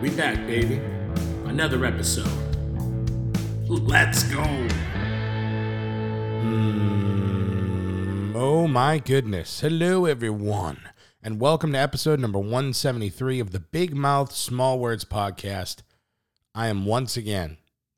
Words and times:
We 0.00 0.10
back, 0.10 0.36
baby. 0.46 0.80
Another 1.46 1.84
episode. 1.84 2.26
Let's 3.68 4.22
go. 4.24 4.42
Mm, 6.42 8.32
oh 8.34 8.66
my 8.68 8.98
goodness. 8.98 9.60
Hello, 9.60 10.04
everyone, 10.04 10.78
and 11.22 11.40
welcome 11.40 11.72
to 11.72 11.78
episode 11.78 12.20
number 12.20 12.38
173 12.38 13.40
of 13.40 13.52
the 13.52 13.60
Big 13.60 13.94
Mouth 13.94 14.32
Small 14.32 14.78
Words 14.78 15.04
podcast. 15.04 15.82
I 16.54 16.68
am 16.68 16.84
once 16.84 17.16
again 17.16 17.56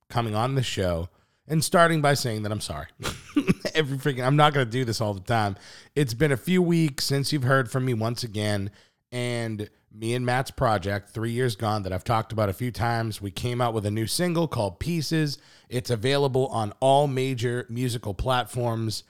coming 0.08 0.34
on 0.34 0.54
the 0.54 0.62
show 0.62 1.08
and 1.48 1.64
starting 1.64 2.00
by 2.02 2.14
saying 2.14 2.42
that 2.42 2.52
I'm 2.52 2.60
sorry. 2.60 2.86
Every 3.74 3.98
freaking, 3.98 4.24
I'm 4.24 4.36
not 4.36 4.54
going 4.54 4.66
to 4.66 4.70
do 4.70 4.84
this 4.84 5.00
all 5.00 5.14
the 5.14 5.20
time. 5.20 5.56
It's 5.94 6.14
been 6.14 6.32
a 6.32 6.36
few 6.36 6.62
weeks 6.62 7.04
since 7.04 7.32
you've 7.32 7.42
heard 7.42 7.70
from 7.70 7.84
me 7.84 7.94
once 7.94 8.22
again, 8.22 8.70
and 9.10 9.68
me 9.96 10.14
and 10.14 10.26
Matt's 10.26 10.50
project, 10.50 11.10
Three 11.10 11.30
Years 11.30 11.56
Gone, 11.56 11.82
that 11.84 11.92
I've 11.92 12.04
talked 12.04 12.32
about 12.32 12.48
a 12.48 12.52
few 12.54 12.70
times. 12.70 13.22
We 13.22 13.30
came 13.30 13.60
out 13.60 13.72
with 13.72 13.86
a 13.86 13.90
new 13.90 14.06
single 14.06 14.46
called 14.46 14.78
Pieces. 14.78 15.38
It's 15.68 15.90
available 15.90 16.48
on 16.48 16.72
all 16.80 17.06
major 17.06 17.66
musical 17.70 18.12
platforms, 18.12 19.04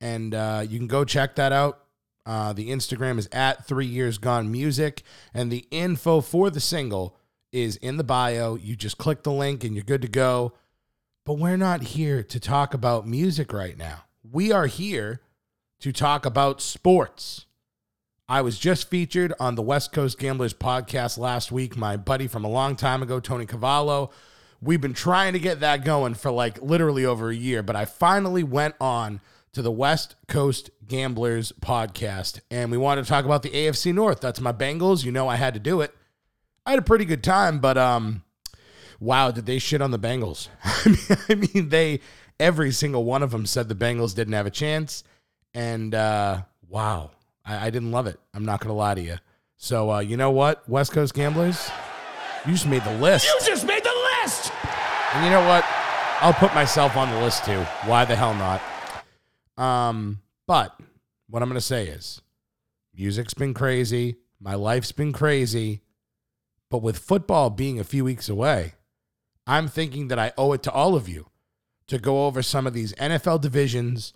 and 0.00 0.34
uh, 0.34 0.64
you 0.68 0.78
can 0.78 0.88
go 0.88 1.04
check 1.04 1.36
that 1.36 1.52
out. 1.52 1.80
Uh, 2.26 2.52
the 2.52 2.70
Instagram 2.70 3.18
is 3.18 3.28
at 3.32 3.66
Three 3.66 3.86
Years 3.86 4.18
Gone 4.18 4.50
Music, 4.50 5.02
and 5.32 5.52
the 5.52 5.66
info 5.70 6.20
for 6.20 6.50
the 6.50 6.60
single 6.60 7.16
is 7.52 7.76
in 7.76 7.96
the 7.96 8.04
bio. 8.04 8.56
You 8.56 8.74
just 8.74 8.98
click 8.98 9.22
the 9.22 9.32
link 9.32 9.62
and 9.62 9.74
you're 9.74 9.84
good 9.84 10.02
to 10.02 10.08
go. 10.08 10.54
But 11.24 11.34
we're 11.34 11.56
not 11.56 11.82
here 11.82 12.22
to 12.22 12.40
talk 12.40 12.74
about 12.74 13.06
music 13.06 13.52
right 13.52 13.78
now. 13.78 14.04
We 14.30 14.52
are 14.52 14.66
here 14.66 15.20
to 15.80 15.92
talk 15.92 16.26
about 16.26 16.60
sports. 16.60 17.43
I 18.26 18.40
was 18.40 18.58
just 18.58 18.88
featured 18.88 19.34
on 19.38 19.54
the 19.54 19.60
West 19.60 19.92
Coast 19.92 20.18
Gamblers 20.18 20.54
podcast 20.54 21.18
last 21.18 21.52
week. 21.52 21.76
My 21.76 21.98
buddy 21.98 22.26
from 22.26 22.42
a 22.42 22.48
long 22.48 22.74
time 22.74 23.02
ago, 23.02 23.20
Tony 23.20 23.44
Cavallo. 23.44 24.10
We've 24.62 24.80
been 24.80 24.94
trying 24.94 25.34
to 25.34 25.38
get 25.38 25.60
that 25.60 25.84
going 25.84 26.14
for 26.14 26.30
like 26.30 26.62
literally 26.62 27.04
over 27.04 27.28
a 27.28 27.36
year, 27.36 27.62
but 27.62 27.76
I 27.76 27.84
finally 27.84 28.42
went 28.42 28.76
on 28.80 29.20
to 29.52 29.60
the 29.60 29.70
West 29.70 30.16
Coast 30.26 30.70
Gamblers 30.88 31.52
podcast 31.60 32.40
and 32.50 32.70
we 32.70 32.78
wanted 32.78 33.02
to 33.02 33.08
talk 33.10 33.26
about 33.26 33.42
the 33.42 33.50
AFC 33.50 33.92
North. 33.92 34.22
That's 34.22 34.40
my 34.40 34.52
Bengals. 34.52 35.04
You 35.04 35.12
know 35.12 35.28
I 35.28 35.36
had 35.36 35.52
to 35.52 35.60
do 35.60 35.82
it. 35.82 35.94
I 36.64 36.70
had 36.70 36.78
a 36.78 36.82
pretty 36.82 37.04
good 37.04 37.22
time, 37.22 37.58
but 37.58 37.76
um 37.76 38.22
wow, 39.00 39.32
did 39.32 39.44
they 39.44 39.58
shit 39.58 39.82
on 39.82 39.90
the 39.90 39.98
Bengals? 39.98 40.48
I 41.28 41.34
mean, 41.34 41.68
they 41.68 42.00
every 42.40 42.72
single 42.72 43.04
one 43.04 43.22
of 43.22 43.32
them 43.32 43.44
said 43.44 43.68
the 43.68 43.74
Bengals 43.74 44.14
didn't 44.14 44.32
have 44.32 44.46
a 44.46 44.50
chance 44.50 45.04
and 45.52 45.94
uh 45.94 46.40
wow, 46.66 47.10
I, 47.44 47.66
I 47.66 47.70
didn't 47.70 47.90
love 47.92 48.06
it. 48.06 48.18
I'm 48.32 48.44
not 48.44 48.60
gonna 48.60 48.74
lie 48.74 48.94
to 48.94 49.00
you. 49.00 49.16
So 49.56 49.90
uh, 49.92 50.00
you 50.00 50.16
know 50.16 50.30
what, 50.30 50.68
West 50.68 50.92
Coast 50.92 51.14
Gamblers, 51.14 51.70
you 52.46 52.52
just 52.52 52.66
made 52.66 52.84
the 52.84 52.96
list. 52.98 53.26
You 53.26 53.38
just 53.46 53.66
made 53.66 53.82
the 53.82 53.94
list. 54.22 54.52
And 55.14 55.24
you 55.24 55.30
know 55.30 55.46
what? 55.46 55.64
I'll 56.20 56.32
put 56.32 56.54
myself 56.54 56.96
on 56.96 57.10
the 57.10 57.20
list 57.20 57.44
too. 57.44 57.60
Why 57.86 58.04
the 58.04 58.16
hell 58.16 58.34
not? 58.34 58.62
Um, 59.56 60.20
but 60.46 60.78
what 61.28 61.42
I'm 61.42 61.48
gonna 61.48 61.60
say 61.60 61.86
is, 61.86 62.20
music's 62.94 63.34
been 63.34 63.54
crazy. 63.54 64.16
My 64.40 64.54
life's 64.54 64.92
been 64.92 65.12
crazy. 65.12 65.82
But 66.70 66.82
with 66.82 66.98
football 66.98 67.50
being 67.50 67.78
a 67.78 67.84
few 67.84 68.04
weeks 68.04 68.28
away, 68.28 68.74
I'm 69.46 69.68
thinking 69.68 70.08
that 70.08 70.18
I 70.18 70.32
owe 70.36 70.52
it 70.52 70.62
to 70.64 70.72
all 70.72 70.96
of 70.96 71.08
you 71.08 71.28
to 71.86 71.98
go 71.98 72.26
over 72.26 72.42
some 72.42 72.66
of 72.66 72.72
these 72.72 72.94
NFL 72.94 73.40
divisions, 73.40 74.12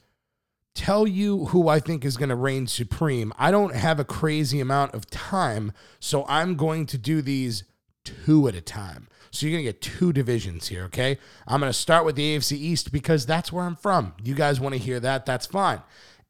tell 0.78 1.08
you 1.08 1.46
who 1.46 1.68
I 1.68 1.80
think 1.80 2.04
is 2.04 2.16
going 2.16 2.28
to 2.28 2.36
reign 2.36 2.68
supreme. 2.68 3.32
I 3.36 3.50
don't 3.50 3.74
have 3.74 3.98
a 3.98 4.04
crazy 4.04 4.60
amount 4.60 4.94
of 4.94 5.10
time, 5.10 5.72
so 5.98 6.24
I'm 6.28 6.54
going 6.54 6.86
to 6.86 6.96
do 6.96 7.20
these 7.20 7.64
two 8.04 8.46
at 8.46 8.54
a 8.54 8.60
time. 8.60 9.08
So 9.32 9.44
you're 9.44 9.56
going 9.56 9.66
to 9.66 9.72
get 9.72 9.82
two 9.82 10.12
divisions 10.12 10.68
here, 10.68 10.84
okay? 10.84 11.18
I'm 11.48 11.58
going 11.60 11.68
to 11.70 11.78
start 11.78 12.04
with 12.04 12.14
the 12.14 12.36
AFC 12.36 12.52
East 12.52 12.92
because 12.92 13.26
that's 13.26 13.52
where 13.52 13.64
I'm 13.64 13.74
from. 13.74 14.14
You 14.22 14.36
guys 14.36 14.60
want 14.60 14.74
to 14.74 14.80
hear 14.80 15.00
that? 15.00 15.26
That's 15.26 15.46
fine. 15.46 15.82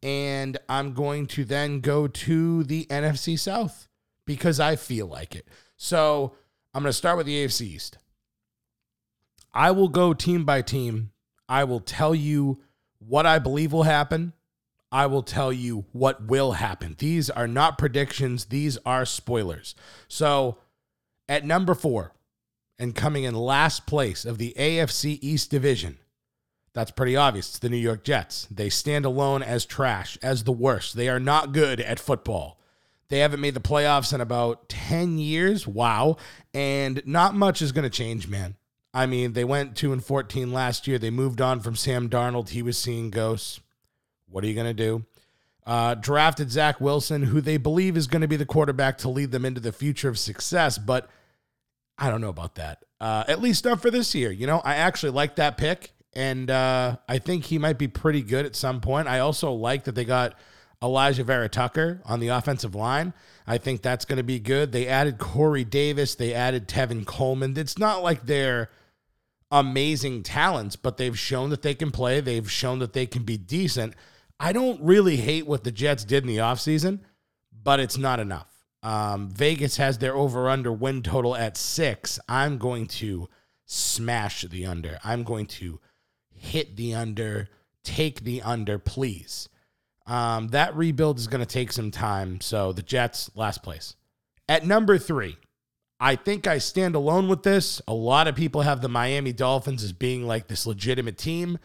And 0.02 0.56
I'm 0.66 0.94
going 0.94 1.26
to 1.26 1.44
then 1.44 1.80
go 1.80 2.08
to 2.08 2.64
the 2.64 2.86
NFC 2.86 3.38
South 3.38 3.86
because 4.24 4.58
I 4.58 4.76
feel 4.76 5.06
like 5.06 5.36
it. 5.36 5.46
So 5.76 6.34
I'm 6.72 6.82
going 6.82 6.90
to 6.90 6.96
start 6.96 7.18
with 7.18 7.26
the 7.26 7.44
AFC 7.44 7.66
East. 7.66 7.98
I 9.52 9.72
will 9.72 9.88
go 9.88 10.14
team 10.14 10.46
by 10.46 10.62
team. 10.62 11.10
I 11.48 11.64
will 11.64 11.80
tell 11.80 12.14
you 12.14 12.62
what 12.98 13.26
I 13.26 13.38
believe 13.38 13.72
will 13.72 13.82
happen. 13.84 14.32
I 14.90 15.06
will 15.06 15.22
tell 15.22 15.52
you 15.52 15.84
what 15.92 16.26
will 16.26 16.52
happen. 16.52 16.96
These 16.98 17.28
are 17.30 17.48
not 17.48 17.78
predictions, 17.78 18.46
these 18.46 18.78
are 18.86 19.04
spoilers. 19.04 19.74
So 20.08 20.58
at 21.28 21.44
number 21.44 21.74
four, 21.74 22.12
and 22.78 22.94
coming 22.94 23.24
in 23.24 23.34
last 23.34 23.86
place 23.86 24.24
of 24.24 24.38
the 24.38 24.54
AFC 24.56 25.18
East 25.20 25.50
Division, 25.50 25.98
that's 26.72 26.90
pretty 26.92 27.16
obvious. 27.16 27.48
It's 27.48 27.58
the 27.58 27.68
New 27.68 27.76
York 27.76 28.04
Jets. 28.04 28.46
They 28.50 28.68
stand 28.70 29.04
alone 29.04 29.42
as 29.42 29.66
trash, 29.66 30.16
as 30.22 30.44
the 30.44 30.52
worst. 30.52 30.94
They 30.96 31.08
are 31.08 31.18
not 31.18 31.52
good 31.52 31.80
at 31.80 31.98
football. 31.98 32.60
They 33.08 33.18
haven't 33.18 33.40
made 33.40 33.54
the 33.54 33.60
playoffs 33.60 34.12
in 34.12 34.20
about 34.20 34.68
10 34.68 35.18
years. 35.18 35.66
Wow. 35.66 36.18
And 36.54 37.02
not 37.04 37.34
much 37.34 37.62
is 37.62 37.72
going 37.72 37.84
to 37.84 37.90
change, 37.90 38.28
man. 38.28 38.54
I 38.94 39.06
mean, 39.06 39.32
they 39.32 39.44
went 39.44 39.76
2 39.76 39.92
and 39.92 40.04
14 40.04 40.52
last 40.52 40.86
year. 40.86 40.98
They 40.98 41.10
moved 41.10 41.40
on 41.40 41.60
from 41.60 41.74
Sam 41.74 42.08
Darnold. 42.08 42.50
He 42.50 42.62
was 42.62 42.78
seeing 42.78 43.10
ghosts. 43.10 43.60
What 44.30 44.44
are 44.44 44.46
you 44.46 44.54
going 44.54 44.66
to 44.66 44.74
do? 44.74 45.04
Uh, 45.66 45.94
drafted 45.94 46.50
Zach 46.50 46.80
Wilson, 46.80 47.24
who 47.24 47.40
they 47.40 47.58
believe 47.58 47.96
is 47.96 48.06
going 48.06 48.22
to 48.22 48.28
be 48.28 48.36
the 48.36 48.46
quarterback 48.46 48.96
to 48.98 49.08
lead 49.08 49.32
them 49.32 49.44
into 49.44 49.60
the 49.60 49.72
future 49.72 50.08
of 50.08 50.18
success, 50.18 50.78
but 50.78 51.10
I 51.98 52.10
don't 52.10 52.20
know 52.20 52.30
about 52.30 52.54
that. 52.54 52.84
Uh, 53.00 53.24
at 53.28 53.42
least 53.42 53.64
not 53.64 53.82
for 53.82 53.90
this 53.90 54.14
year. 54.14 54.30
You 54.30 54.46
know, 54.46 54.60
I 54.64 54.76
actually 54.76 55.12
like 55.12 55.36
that 55.36 55.58
pick, 55.58 55.92
and 56.14 56.50
uh, 56.50 56.96
I 57.08 57.18
think 57.18 57.44
he 57.44 57.58
might 57.58 57.76
be 57.76 57.86
pretty 57.86 58.22
good 58.22 58.46
at 58.46 58.56
some 58.56 58.80
point. 58.80 59.08
I 59.08 59.18
also 59.18 59.52
like 59.52 59.84
that 59.84 59.94
they 59.94 60.04
got 60.06 60.34
Alijah 60.80 61.24
Vera-Tucker 61.24 62.00
on 62.04 62.20
the 62.20 62.28
offensive 62.28 62.74
line. 62.74 63.12
I 63.46 63.58
think 63.58 63.82
that's 63.82 64.04
going 64.04 64.16
to 64.16 64.22
be 64.22 64.38
good. 64.38 64.72
They 64.72 64.86
added 64.86 65.18
Corey 65.18 65.64
Davis, 65.64 66.14
they 66.14 66.32
added 66.32 66.68
Tevin 66.68 67.04
Coleman. 67.04 67.56
It's 67.58 67.78
not 67.78 68.02
like 68.02 68.26
they're 68.26 68.70
amazing 69.50 70.22
talents, 70.22 70.76
but 70.76 70.96
they've 70.96 71.18
shown 71.18 71.50
that 71.50 71.62
they 71.62 71.74
can 71.74 71.90
play, 71.90 72.20
they've 72.20 72.50
shown 72.50 72.78
that 72.78 72.92
they 72.92 73.06
can 73.06 73.24
be 73.24 73.36
decent. 73.36 73.94
I 74.40 74.52
don't 74.52 74.80
really 74.82 75.16
hate 75.16 75.46
what 75.46 75.64
the 75.64 75.72
Jets 75.72 76.04
did 76.04 76.22
in 76.22 76.28
the 76.28 76.38
offseason, 76.38 77.00
but 77.52 77.80
it's 77.80 77.98
not 77.98 78.20
enough. 78.20 78.48
Um, 78.82 79.28
Vegas 79.30 79.76
has 79.78 79.98
their 79.98 80.14
over 80.14 80.48
under 80.48 80.72
win 80.72 81.02
total 81.02 81.34
at 81.34 81.56
six. 81.56 82.20
I'm 82.28 82.58
going 82.58 82.86
to 82.86 83.28
smash 83.64 84.42
the 84.42 84.66
under. 84.66 84.98
I'm 85.04 85.24
going 85.24 85.46
to 85.46 85.80
hit 86.30 86.76
the 86.76 86.94
under, 86.94 87.48
take 87.82 88.22
the 88.22 88.42
under, 88.42 88.78
please. 88.78 89.48
Um, 90.06 90.48
that 90.48 90.74
rebuild 90.74 91.18
is 91.18 91.26
going 91.26 91.44
to 91.44 91.46
take 91.46 91.72
some 91.72 91.90
time. 91.90 92.40
So 92.40 92.72
the 92.72 92.82
Jets, 92.82 93.30
last 93.34 93.62
place. 93.62 93.94
At 94.48 94.64
number 94.64 94.96
three, 94.96 95.36
I 96.00 96.14
think 96.14 96.46
I 96.46 96.58
stand 96.58 96.94
alone 96.94 97.28
with 97.28 97.42
this. 97.42 97.82
A 97.88 97.92
lot 97.92 98.28
of 98.28 98.36
people 98.36 98.62
have 98.62 98.80
the 98.80 98.88
Miami 98.88 99.32
Dolphins 99.32 99.82
as 99.82 99.92
being 99.92 100.26
like 100.26 100.46
this 100.46 100.66
legitimate 100.66 101.18
team. 101.18 101.58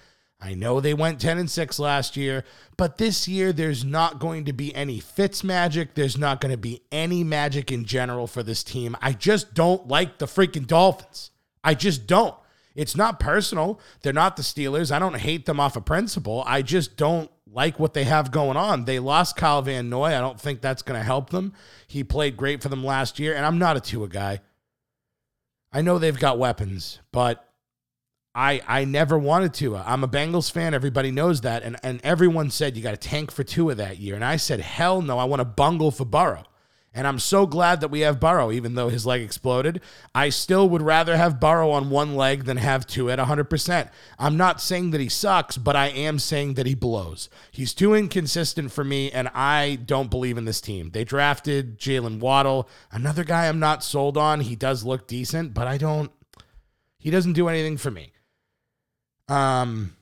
I 0.43 0.55
know 0.55 0.81
they 0.81 0.93
went 0.93 1.21
10 1.21 1.37
and 1.37 1.49
6 1.49 1.79
last 1.79 2.17
year, 2.17 2.43
but 2.75 2.97
this 2.97 3.27
year 3.29 3.53
there's 3.53 3.85
not 3.85 4.19
going 4.19 4.43
to 4.45 4.53
be 4.53 4.75
any 4.75 4.99
Fitz 4.99 5.41
magic. 5.41 5.93
There's 5.93 6.17
not 6.17 6.41
going 6.41 6.51
to 6.51 6.57
be 6.57 6.81
any 6.91 7.23
magic 7.23 7.71
in 7.71 7.85
general 7.85 8.27
for 8.27 8.43
this 8.43 8.61
team. 8.61 8.97
I 9.01 9.13
just 9.13 9.53
don't 9.53 9.87
like 9.87 10.17
the 10.17 10.25
freaking 10.25 10.67
Dolphins. 10.67 11.31
I 11.63 11.75
just 11.75 12.07
don't. 12.07 12.35
It's 12.75 12.97
not 12.97 13.21
personal. 13.21 13.79
They're 14.01 14.11
not 14.11 14.35
the 14.35 14.43
Steelers. 14.43 14.91
I 14.91 14.99
don't 14.99 15.15
hate 15.15 15.45
them 15.45 15.61
off 15.61 15.77
of 15.77 15.85
principle. 15.85 16.43
I 16.45 16.61
just 16.61 16.97
don't 16.97 17.31
like 17.49 17.79
what 17.79 17.93
they 17.93 18.03
have 18.03 18.31
going 18.31 18.57
on. 18.57 18.83
They 18.83 18.99
lost 18.99 19.37
Kyle 19.37 19.61
Van 19.61 19.89
Noy. 19.89 20.07
I 20.07 20.19
don't 20.19 20.41
think 20.41 20.59
that's 20.59 20.81
going 20.81 20.99
to 20.99 21.05
help 21.05 21.29
them. 21.29 21.53
He 21.87 22.03
played 22.03 22.35
great 22.35 22.61
for 22.61 22.69
them 22.69 22.83
last 22.83 23.17
year, 23.17 23.33
and 23.33 23.45
I'm 23.45 23.59
not 23.59 23.77
a 23.77 23.79
Tua 23.79 24.09
guy. 24.09 24.41
I 25.71 25.81
know 25.81 25.99
they've 25.99 26.19
got 26.19 26.37
weapons, 26.37 26.99
but 27.11 27.47
I 28.35 28.61
I 28.67 28.85
never 28.85 29.17
wanted 29.17 29.53
Tua. 29.53 29.79
Uh, 29.79 29.83
I'm 29.85 30.03
a 30.03 30.07
Bengals 30.07 30.51
fan. 30.51 30.73
Everybody 30.73 31.11
knows 31.11 31.41
that, 31.41 31.63
and 31.63 31.77
and 31.83 32.01
everyone 32.03 32.49
said 32.49 32.75
you 32.75 32.83
got 32.83 32.93
a 32.93 32.97
tank 32.97 33.31
for 33.31 33.43
Tua 33.43 33.75
that 33.75 33.99
year, 33.99 34.15
and 34.15 34.25
I 34.25 34.37
said 34.37 34.59
hell 34.59 35.01
no. 35.01 35.19
I 35.19 35.25
want 35.25 35.41
to 35.41 35.45
bungle 35.45 35.91
for 35.91 36.05
Burrow, 36.05 36.43
And 36.95 37.05
I'm 37.05 37.19
so 37.19 37.45
glad 37.45 37.79
that 37.81 37.91
we 37.91 37.99
have 37.99 38.19
Burrow, 38.19 38.51
even 38.51 38.73
though 38.73 38.89
his 38.89 39.05
leg 39.05 39.21
exploded. 39.21 39.81
I 40.15 40.29
still 40.29 40.67
would 40.69 40.81
rather 40.81 41.15
have 41.15 41.39
Burrow 41.39 41.69
on 41.71 41.91
one 41.91 42.15
leg 42.15 42.45
than 42.45 42.57
have 42.57 42.87
Tua 42.87 43.13
at 43.13 43.19
100%. 43.19 43.89
I'm 44.17 44.37
not 44.37 44.61
saying 44.61 44.91
that 44.91 45.01
he 45.01 45.09
sucks, 45.09 45.57
but 45.57 45.75
I 45.75 45.87
am 45.87 46.17
saying 46.17 46.55
that 46.55 46.65
he 46.65 46.75
blows. 46.75 47.29
He's 47.51 47.73
too 47.75 47.93
inconsistent 47.93 48.71
for 48.71 48.83
me, 48.83 49.11
and 49.11 49.27
I 49.35 49.75
don't 49.85 50.09
believe 50.09 50.39
in 50.39 50.45
this 50.45 50.61
team. 50.61 50.89
They 50.91 51.03
drafted 51.03 51.77
Jaylen 51.77 52.19
Waddle, 52.19 52.67
another 52.91 53.23
guy 53.23 53.47
I'm 53.47 53.59
not 53.59 53.83
sold 53.83 54.17
on. 54.17 54.39
He 54.39 54.55
does 54.55 54.83
look 54.83 55.07
decent, 55.07 55.53
but 55.53 55.67
I 55.67 55.77
don't, 55.77 56.11
he 56.97 57.11
doesn't 57.11 57.33
do 57.33 57.47
anything 57.47 57.77
for 57.77 57.91
me. 57.91 58.12
Um, 59.27 59.95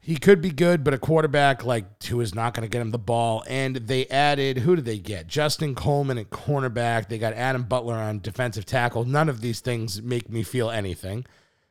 he 0.00 0.16
could 0.16 0.40
be 0.40 0.50
good, 0.50 0.84
but 0.84 0.94
a 0.94 0.98
quarterback 0.98 1.64
like 1.64 1.98
Tua 1.98 2.22
is 2.22 2.32
not 2.32 2.54
going 2.54 2.62
to 2.62 2.70
get 2.70 2.80
him 2.80 2.92
the 2.92 2.98
ball. 2.98 3.42
And 3.48 3.74
they 3.74 4.06
added, 4.06 4.58
who 4.58 4.76
did 4.76 4.84
they 4.84 4.98
get? 4.98 5.26
Justin 5.26 5.74
Coleman 5.74 6.16
at 6.16 6.30
cornerback. 6.30 7.08
They 7.08 7.18
got 7.18 7.32
Adam 7.32 7.64
Butler 7.64 7.94
on 7.94 8.20
defensive 8.20 8.64
tackle. 8.64 9.04
None 9.04 9.28
of 9.28 9.40
these 9.40 9.58
things 9.58 10.00
make 10.00 10.30
me 10.30 10.44
feel 10.44 10.70
anything. 10.70 11.26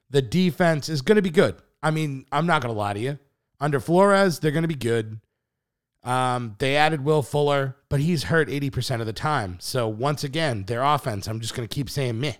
The 0.09 0.21
defense 0.21 0.89
is 0.89 1.01
going 1.01 1.15
to 1.15 1.21
be 1.21 1.29
good. 1.29 1.55
I 1.81 1.91
mean, 1.91 2.25
I'm 2.29 2.45
not 2.45 2.61
going 2.61 2.73
to 2.73 2.77
lie 2.77 2.93
to 2.93 2.99
you. 2.99 3.19
Under 3.61 3.79
Flores, 3.79 4.39
they're 4.39 4.51
going 4.51 4.63
to 4.63 4.67
be 4.67 4.75
good. 4.75 5.21
Um, 6.03 6.55
they 6.59 6.75
added 6.75 7.05
Will 7.05 7.23
Fuller, 7.23 7.77
but 7.87 8.01
he's 8.01 8.23
hurt 8.23 8.49
80% 8.49 8.99
of 8.99 9.07
the 9.07 9.13
time. 9.13 9.57
So 9.61 9.87
once 9.87 10.25
again, 10.25 10.65
their 10.65 10.83
offense, 10.83 11.27
I'm 11.27 11.39
just 11.39 11.55
going 11.55 11.67
to 11.67 11.73
keep 11.73 11.89
saying 11.89 12.19
meh. 12.19 12.33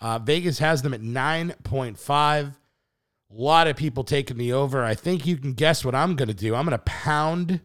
Uh, 0.00 0.18
Vegas 0.18 0.58
has 0.58 0.82
them 0.82 0.92
at 0.92 1.00
9.5. 1.00 2.54
A 3.30 3.34
lot 3.34 3.66
of 3.66 3.76
people 3.76 4.04
taking 4.04 4.36
the 4.36 4.52
over. 4.52 4.84
I 4.84 4.94
think 4.94 5.26
you 5.26 5.36
can 5.36 5.52
guess 5.52 5.84
what 5.84 5.94
I'm 5.94 6.16
going 6.16 6.28
to 6.28 6.34
do. 6.34 6.54
I'm 6.54 6.64
going 6.64 6.78
to 6.78 6.84
pound, 6.84 7.60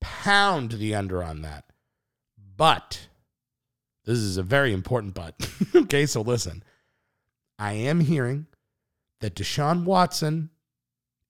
pound 0.00 0.72
the 0.72 0.94
under 0.94 1.22
on 1.22 1.42
that. 1.42 1.64
But 2.56 3.08
this 4.04 4.18
is 4.18 4.36
a 4.36 4.42
very 4.42 4.72
important 4.72 5.14
but. 5.14 5.34
okay, 5.74 6.06
so 6.06 6.22
listen. 6.22 6.62
I 7.58 7.72
am 7.72 8.00
hearing 8.00 8.46
that 9.20 9.34
Deshaun 9.34 9.84
Watson 9.84 10.50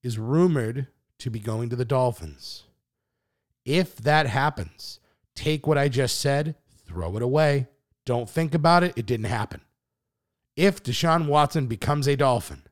is 0.02 0.18
rumored 0.18 0.88
to 1.18 1.30
be 1.30 1.38
going 1.38 1.70
to 1.70 1.76
the 1.76 1.84
Dolphins. 1.84 2.64
If 3.64 3.96
that 3.96 4.26
happens, 4.26 5.00
take 5.34 5.66
what 5.66 5.78
I 5.78 5.88
just 5.88 6.20
said, 6.20 6.54
throw 6.86 7.16
it 7.16 7.22
away. 7.22 7.68
Don't 8.04 8.30
think 8.30 8.54
about 8.54 8.84
it. 8.84 8.92
It 8.96 9.06
didn't 9.06 9.26
happen. 9.26 9.60
If 10.54 10.82
Deshaun 10.82 11.26
Watson 11.26 11.66
becomes 11.66 12.06
a 12.06 12.16
Dolphin, 12.16 12.62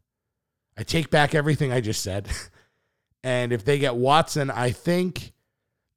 I 0.76 0.82
take 0.82 1.10
back 1.10 1.34
everything 1.34 1.72
I 1.72 1.80
just 1.80 2.02
said. 2.02 2.28
and 3.22 3.52
if 3.52 3.64
they 3.64 3.78
get 3.78 3.96
Watson, 3.96 4.50
I 4.50 4.70
think 4.70 5.32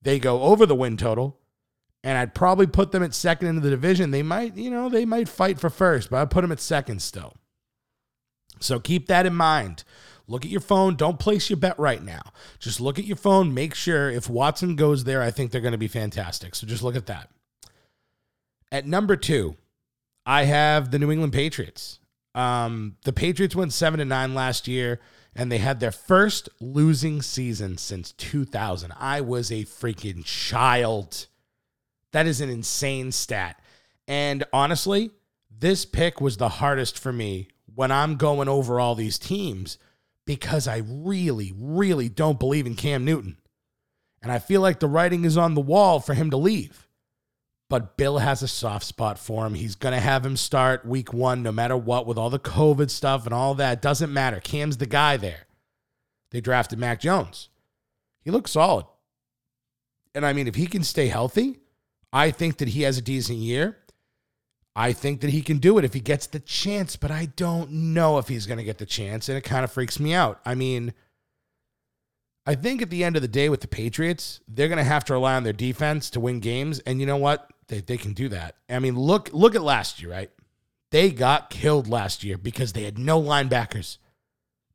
they 0.01 0.19
go 0.19 0.43
over 0.43 0.65
the 0.65 0.75
win 0.75 0.97
total. 0.97 1.39
And 2.03 2.17
I'd 2.17 2.35
probably 2.35 2.67
put 2.67 2.91
them 2.91 3.03
at 3.03 3.13
second 3.13 3.47
in 3.47 3.61
the 3.61 3.69
division. 3.69 4.11
They 4.11 4.23
might, 4.23 4.55
you 4.55 4.69
know, 4.69 4.87
they 4.87 5.03
might 5.03 5.27
fight 5.27 5.59
for 5.59 5.69
first, 5.69 6.09
but 6.09 6.21
I'd 6.21 6.29
put 6.29 6.41
them 6.41 6.51
at 6.51 6.59
second 6.59 7.01
still. 7.01 7.33
So 8.59 8.79
keep 8.79 9.07
that 9.07 9.25
in 9.25 9.35
mind. 9.35 9.83
Look 10.27 10.45
at 10.45 10.51
your 10.51 10.61
phone. 10.61 10.95
Don't 10.95 11.19
place 11.19 11.49
your 11.49 11.57
bet 11.57 11.77
right 11.79 12.03
now. 12.03 12.21
Just 12.59 12.81
look 12.81 12.99
at 12.99 13.05
your 13.05 13.17
phone. 13.17 13.53
Make 13.53 13.73
sure 13.73 14.09
if 14.09 14.29
Watson 14.29 14.75
goes 14.75 15.05
there, 15.05 15.21
I 15.21 15.31
think 15.31 15.51
they're 15.51 15.61
going 15.61 15.71
to 15.71 15.77
be 15.77 15.87
fantastic. 15.87 16.53
So 16.53 16.67
just 16.67 16.83
look 16.83 16.95
at 16.95 17.05
that. 17.07 17.29
At 18.71 18.85
number 18.85 19.15
two, 19.15 19.55
I 20.25 20.43
have 20.43 20.91
the 20.91 20.99
New 20.99 21.11
England 21.11 21.31
Patriots. 21.31 21.99
Um, 22.35 22.97
the 23.03 23.13
Patriots 23.13 23.55
went 23.55 23.73
seven 23.73 23.99
to 23.99 24.05
nine 24.05 24.33
last 24.33 24.67
year, 24.67 24.99
and 25.35 25.51
they 25.51 25.57
had 25.57 25.79
their 25.79 25.91
first 25.91 26.49
losing 26.59 27.21
season 27.21 27.77
since 27.77 28.11
2000. 28.13 28.93
I 28.99 29.21
was 29.21 29.51
a 29.51 29.65
freaking 29.65 30.23
child. 30.23 31.27
That 32.11 32.27
is 32.27 32.41
an 32.41 32.49
insane 32.49 33.11
stat. 33.11 33.59
And 34.07 34.43
honestly, 34.53 35.11
this 35.49 35.85
pick 35.85 36.21
was 36.21 36.37
the 36.37 36.49
hardest 36.49 36.97
for 36.97 37.11
me 37.11 37.49
when 37.73 37.91
I'm 37.91 38.15
going 38.15 38.47
over 38.47 38.79
all 38.79 38.95
these 38.95 39.19
teams 39.19 39.77
because 40.25 40.67
I 40.67 40.83
really, 40.85 41.53
really 41.57 42.09
don't 42.09 42.39
believe 42.39 42.65
in 42.65 42.75
Cam 42.75 43.05
Newton. 43.05 43.37
And 44.21 44.31
I 44.31 44.39
feel 44.39 44.61
like 44.61 44.79
the 44.79 44.87
writing 44.87 45.25
is 45.25 45.37
on 45.37 45.53
the 45.53 45.61
wall 45.61 45.99
for 45.99 46.13
him 46.13 46.31
to 46.31 46.37
leave 46.37 46.86
but 47.69 47.97
Bill 47.97 48.19
has 48.19 48.41
a 48.41 48.47
soft 48.47 48.85
spot 48.85 49.19
for 49.19 49.45
him. 49.45 49.53
He's 49.53 49.75
going 49.75 49.93
to 49.93 49.99
have 49.99 50.25
him 50.25 50.37
start 50.37 50.85
week 50.85 51.13
one 51.13 51.43
no 51.43 51.51
matter 51.51 51.75
what 51.75 52.07
with 52.07 52.17
all 52.17 52.29
the 52.29 52.39
COVID 52.39 52.89
stuff 52.89 53.25
and 53.25 53.33
all 53.33 53.55
that. 53.55 53.81
Doesn't 53.81 54.13
matter. 54.13 54.39
Cam's 54.39 54.77
the 54.77 54.85
guy 54.85 55.17
there. 55.17 55.47
They 56.31 56.41
drafted 56.41 56.79
Mac 56.79 57.01
Jones. 57.01 57.49
He 58.21 58.31
looks 58.31 58.51
solid. 58.51 58.85
And 60.15 60.25
I 60.25 60.33
mean, 60.33 60.47
if 60.47 60.55
he 60.55 60.67
can 60.67 60.83
stay 60.83 61.07
healthy, 61.07 61.59
I 62.13 62.31
think 62.31 62.57
that 62.57 62.69
he 62.69 62.83
has 62.83 62.97
a 62.97 63.01
decent 63.01 63.39
year. 63.39 63.77
I 64.75 64.93
think 64.93 65.21
that 65.21 65.31
he 65.31 65.41
can 65.41 65.57
do 65.57 65.77
it 65.77 65.85
if 65.85 65.93
he 65.93 65.99
gets 65.99 66.27
the 66.27 66.39
chance, 66.39 66.95
but 66.95 67.11
I 67.11 67.25
don't 67.35 67.71
know 67.71 68.17
if 68.19 68.27
he's 68.27 68.45
going 68.45 68.59
to 68.59 68.63
get 68.63 68.77
the 68.77 68.85
chance. 68.85 69.27
And 69.27 69.37
it 69.37 69.41
kind 69.41 69.63
of 69.63 69.71
freaks 69.71 69.99
me 69.99 70.13
out. 70.13 70.39
I 70.45 70.55
mean, 70.55 70.93
I 72.45 72.55
think 72.55 72.81
at 72.81 72.89
the 72.89 73.03
end 73.03 73.15
of 73.15 73.21
the 73.21 73.27
day 73.27 73.49
with 73.49 73.61
the 73.61 73.67
Patriots, 73.67 74.39
they're 74.47 74.67
going 74.67 74.77
to 74.77 74.83
have 74.83 75.03
to 75.05 75.13
rely 75.13 75.35
on 75.35 75.43
their 75.43 75.51
defense 75.51 76.09
to 76.11 76.19
win 76.19 76.39
games. 76.39 76.79
And 76.79 76.99
you 76.99 77.05
know 77.05 77.17
what? 77.17 77.49
They, 77.67 77.81
they 77.81 77.97
can 77.97 78.13
do 78.13 78.29
that. 78.29 78.55
I 78.69 78.79
mean, 78.79 78.97
look 78.97 79.29
look 79.33 79.55
at 79.55 79.61
last 79.61 80.01
year, 80.01 80.11
right? 80.11 80.31
They 80.91 81.11
got 81.11 81.49
killed 81.49 81.87
last 81.87 82.23
year 82.23 82.37
because 82.37 82.73
they 82.73 82.83
had 82.83 82.97
no 82.97 83.21
linebackers, 83.21 83.97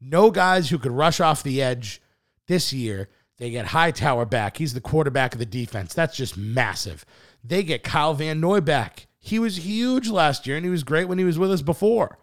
no 0.01 0.31
guys 0.31 0.69
who 0.69 0.79
could 0.79 0.93
rush 0.93 1.21
off 1.21 1.43
the 1.43 1.63
edge. 1.63 2.03
This 2.49 2.73
year, 2.73 3.09
they 3.39 3.51
get 3.51 3.67
Hightower 3.67 4.27
back. 4.27 4.57
He's 4.57 4.75
the 4.75 4.81
quarterback 4.81 5.33
of 5.33 5.39
the 5.39 5.47
defense. 5.47 5.95
That's 5.95 6.17
just 6.17 6.37
massive. 6.37 7.07
They 7.43 7.63
get 7.63 7.83
Kyle 7.83 8.15
Van 8.15 8.41
Noy 8.41 8.61
back. 8.61 9.07
He 9.19 9.39
was 9.39 9.65
huge 9.65 10.09
last 10.11 10.47
year, 10.47 10.57
and 10.57 10.65
he 10.65 10.71
was 10.71 10.85
great 10.85 11.09
when 11.09 11.19
he 11.19 11.25
was 11.25 11.39
with 11.39 11.53
us 11.53 11.63
before. 11.63 12.19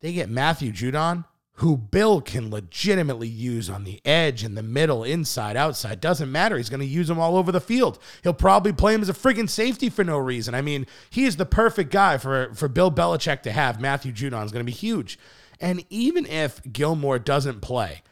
They 0.00 0.12
get 0.12 0.28
Matthew 0.28 0.72
Judon 0.72 1.24
who 1.58 1.76
Bill 1.76 2.20
can 2.20 2.50
legitimately 2.50 3.28
use 3.28 3.70
on 3.70 3.84
the 3.84 4.00
edge, 4.04 4.42
in 4.42 4.56
the 4.56 4.62
middle, 4.62 5.04
inside, 5.04 5.56
outside. 5.56 6.00
Doesn't 6.00 6.32
matter. 6.32 6.56
He's 6.56 6.68
going 6.68 6.80
to 6.80 6.86
use 6.86 7.06
them 7.06 7.20
all 7.20 7.36
over 7.36 7.52
the 7.52 7.60
field. 7.60 7.98
He'll 8.24 8.32
probably 8.32 8.72
play 8.72 8.94
him 8.94 9.02
as 9.02 9.08
a 9.08 9.14
friggin' 9.14 9.48
safety 9.48 9.88
for 9.88 10.02
no 10.02 10.18
reason. 10.18 10.54
I 10.54 10.62
mean, 10.62 10.86
he 11.10 11.24
is 11.24 11.36
the 11.36 11.46
perfect 11.46 11.92
guy 11.92 12.18
for, 12.18 12.52
for 12.54 12.66
Bill 12.66 12.90
Belichick 12.90 13.42
to 13.42 13.52
have. 13.52 13.80
Matthew 13.80 14.12
Judon 14.12 14.44
is 14.44 14.50
going 14.50 14.64
to 14.66 14.70
be 14.70 14.72
huge. 14.72 15.16
And 15.60 15.84
even 15.90 16.26
if 16.26 16.60
Gilmore 16.72 17.20
doesn't 17.20 17.60
play, 17.60 18.02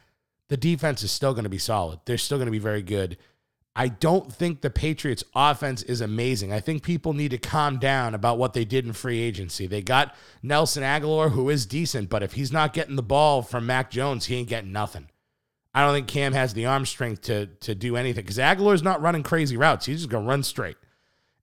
the 0.49 0.56
defense 0.56 1.03
is 1.03 1.11
still 1.11 1.33
going 1.33 1.45
to 1.45 1.50
be 1.50 1.59
solid. 1.59 1.99
They're 2.05 2.19
still 2.19 2.38
going 2.38 2.47
to 2.47 2.53
be 2.53 2.59
very 2.61 2.83
good. 2.83 3.17
I 3.75 3.89
don't 3.89 4.31
think 4.31 4.61
the 4.61 4.71
Patriots 4.71 5.25
offense 5.35 5.83
is 5.83 6.03
amazing. 6.03 6.53
I 6.53 6.61
think 6.61 6.83
people 6.83 7.15
need 7.15 7.31
to 7.31 7.39
calm 7.39 7.79
down 7.79 8.15
about 8.15 8.37
what 8.37 8.53
they 8.53 8.67
did 8.67 8.85
in 8.85 8.93
free 8.93 9.21
agency. 9.21 9.67
They 9.67 9.81
got 9.81 10.14
Nelson 10.43 10.83
Agholor, 10.83 11.31
who 11.31 11.49
is 11.49 11.64
decent, 11.64 12.11
but 12.11 12.23
if 12.23 12.35
he's 12.35 12.52
not 12.52 12.75
getting 12.75 12.97
the 12.97 13.02
ball 13.02 13.41
from 13.41 13.64
Mac 13.64 13.91
Jones, 13.91 14.26
he 14.26 14.37
ain't 14.37 14.49
getting 14.49 14.73
nothing. 14.73 15.09
I 15.75 15.85
don't 15.85 15.95
think 15.95 16.07
Cam 16.07 16.35
has 16.35 16.52
the 16.52 16.67
arm 16.67 16.85
strength 16.85 17.23
to 17.23 17.47
to 17.47 17.75
do 17.75 17.97
anything 17.97 18.25
because 18.25 18.37
Agholor's 18.37 18.83
not 18.83 19.00
running 19.00 19.23
crazy 19.23 19.57
routes. 19.57 19.87
He's 19.87 20.00
just 20.00 20.11
gonna 20.11 20.26
run 20.26 20.43
straight. 20.43 20.76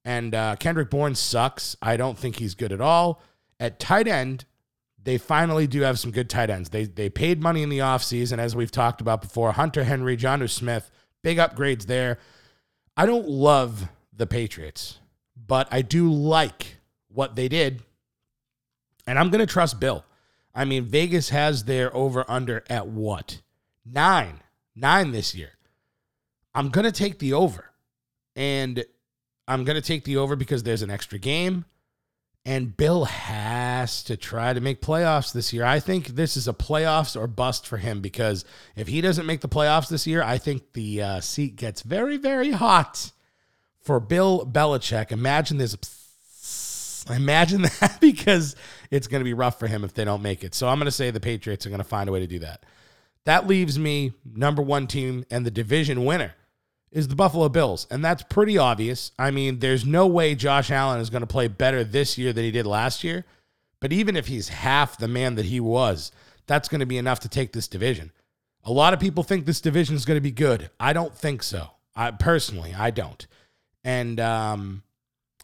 And 0.06 0.36
uh, 0.36 0.56
Kendrick 0.56 0.92
Bourne 0.92 1.16
sucks. 1.16 1.76
I 1.82 1.98
don't 1.98 2.18
think 2.18 2.38
he's 2.38 2.54
good 2.54 2.72
at 2.72 2.80
all. 2.80 3.22
At 3.60 3.80
tight 3.80 4.08
end, 4.08 4.46
they 5.04 5.18
finally 5.18 5.66
do 5.66 5.82
have 5.82 6.00
some 6.00 6.12
good 6.12 6.30
tight 6.30 6.52
ends. 6.52 6.70
They 6.70 6.86
they 6.86 7.10
paid 7.10 7.42
money 7.42 7.64
in 7.64 7.70
the 7.70 7.80
offseason, 7.80 8.38
as 8.38 8.56
we've 8.56 8.72
talked 8.72 9.02
about 9.02 9.22
before. 9.22 9.54
Hunter 9.54 9.84
Henry, 9.84 10.16
Jonnu 10.16 10.48
Smith 10.50 10.92
Big 11.24 11.38
upgrades 11.38 11.86
there. 11.86 12.18
I 12.96 13.06
don't 13.06 13.28
love 13.28 13.90
the 14.16 14.28
Patriots, 14.28 15.00
but 15.48 15.68
I 15.72 15.82
do 15.82 16.12
like 16.12 16.78
what 17.08 17.36
they 17.36 17.48
did. 17.48 17.82
And 19.08 19.18
I'm 19.18 19.30
going 19.30 19.40
to 19.40 19.52
trust 19.52 19.80
Bill. 19.80 20.06
I 20.54 20.66
mean, 20.66 20.86
Vegas 20.86 21.30
has 21.30 21.64
their 21.64 21.96
over 21.96 22.26
under 22.30 22.64
at 22.70 22.88
what? 22.88 23.42
Nine. 23.86 24.42
Nine 24.76 25.12
this 25.12 25.34
year. 25.34 25.52
I'm 26.54 26.70
going 26.70 26.86
to 26.86 26.92
take 26.92 27.20
the 27.20 27.34
over. 27.34 27.72
And 28.36 28.84
I'm 29.48 29.64
going 29.64 29.76
to 29.76 29.82
take 29.82 30.04
the 30.04 30.18
over 30.18 30.36
because 30.36 30.64
there's 30.64 30.82
an 30.82 30.92
extra 30.92 31.20
game. 31.20 31.66
And 32.46 32.76
Bill 32.76 33.06
has 33.06 34.04
to 34.04 34.18
try 34.18 34.54
to 34.54 34.62
make 34.62 34.82
playoffs 34.82 35.34
this 35.34 35.54
year. 35.54 35.66
I 35.66 35.80
think 35.80 36.08
this 36.08 36.38
is 36.38 36.48
a 36.48 36.54
playoffs 36.54 37.20
or 37.20 37.28
bust 37.28 37.68
for 37.68 37.78
him 37.78 38.02
because 38.02 38.46
if 38.76 38.88
he 38.88 39.02
doesn't 39.02 39.26
make 39.26 39.42
the 39.42 39.50
playoffs 39.50 39.90
this 39.90 40.08
year, 40.08 40.24
I 40.24 40.38
think 40.38 40.74
the 40.74 41.02
uh, 41.02 41.20
seat 41.20 41.58
gets 41.58 41.82
very, 41.82 42.18
very 42.18 42.52
hot 42.52 43.12
for 43.82 44.00
Bill 44.00 44.46
Belichick. 44.46 45.12
Imagine 45.12 45.58
this. 45.58 45.76
Imagine 47.10 47.62
that 47.82 47.98
because 48.00 48.56
it's 48.90 49.08
going 49.08 49.20
to 49.20 49.26
be 49.26 49.34
rough 49.34 49.60
for 49.60 49.68
him 49.68 49.84
if 49.84 49.94
they 49.94 50.06
don't 50.06 50.22
make 50.22 50.44
it. 50.44 50.56
So 50.56 50.68
I'm 50.68 50.80
going 50.80 50.86
to 50.86 50.92
say 50.92 51.12
the 51.12 51.20
Patriots 51.20 51.66
are 51.66 51.70
going 51.70 51.80
to 51.80 51.88
find 51.88 52.08
a 52.08 52.12
way 52.12 52.20
to 52.20 52.28
do 52.28 52.40
that. 52.40 52.66
That 53.26 53.48
leaves 53.48 53.78
me 53.78 54.14
number 54.26 54.62
one 54.62 54.88
team 54.88 55.26
and 55.30 55.46
the 55.46 55.52
division 55.52 56.06
winner 56.06 56.34
is 56.92 57.08
the 57.08 57.16
Buffalo 57.16 57.50
Bills. 57.50 57.88
And 57.92 58.04
that's 58.04 58.24
pretty 58.24 58.58
obvious. 58.58 59.12
I 59.20 59.32
mean, 59.32 59.60
there's 59.60 59.86
no 59.86 60.08
way 60.08 60.36
Josh 60.36 60.72
Allen 60.72 61.02
is 61.02 61.10
going 61.10 61.22
to 61.22 61.28
play 61.28 61.48
better 61.48 61.84
this 61.84 62.18
year 62.18 62.34
than 62.34 62.44
he 62.44 62.52
did 62.52 62.66
last 62.66 63.04
year. 63.04 63.26
But 63.80 63.94
even 63.94 64.16
if 64.16 64.28
he's 64.28 64.50
half 64.50 64.98
the 64.98 65.08
man 65.08 65.36
that 65.36 65.46
he 65.46 65.60
was, 65.60 66.12
that's 66.48 66.68
going 66.68 66.80
to 66.80 66.86
be 66.86 66.98
enough 66.98 67.20
to 67.22 67.30
take 67.30 67.54
this 67.54 67.68
division. 67.68 68.12
A 68.64 68.72
lot 68.72 68.94
of 68.94 69.00
people 69.00 69.24
think 69.24 69.46
this 69.46 69.62
division 69.62 69.96
is 69.96 70.06
going 70.06 70.18
to 70.18 70.22
be 70.22 70.32
good. 70.32 70.70
I 70.80 70.94
don't 70.94 71.16
think 71.16 71.44
so. 71.44 71.70
I 71.96 72.12
personally, 72.12 72.74
I 72.74 72.92
don't. 72.92 73.26
And 73.84 74.20
um, 74.20 74.84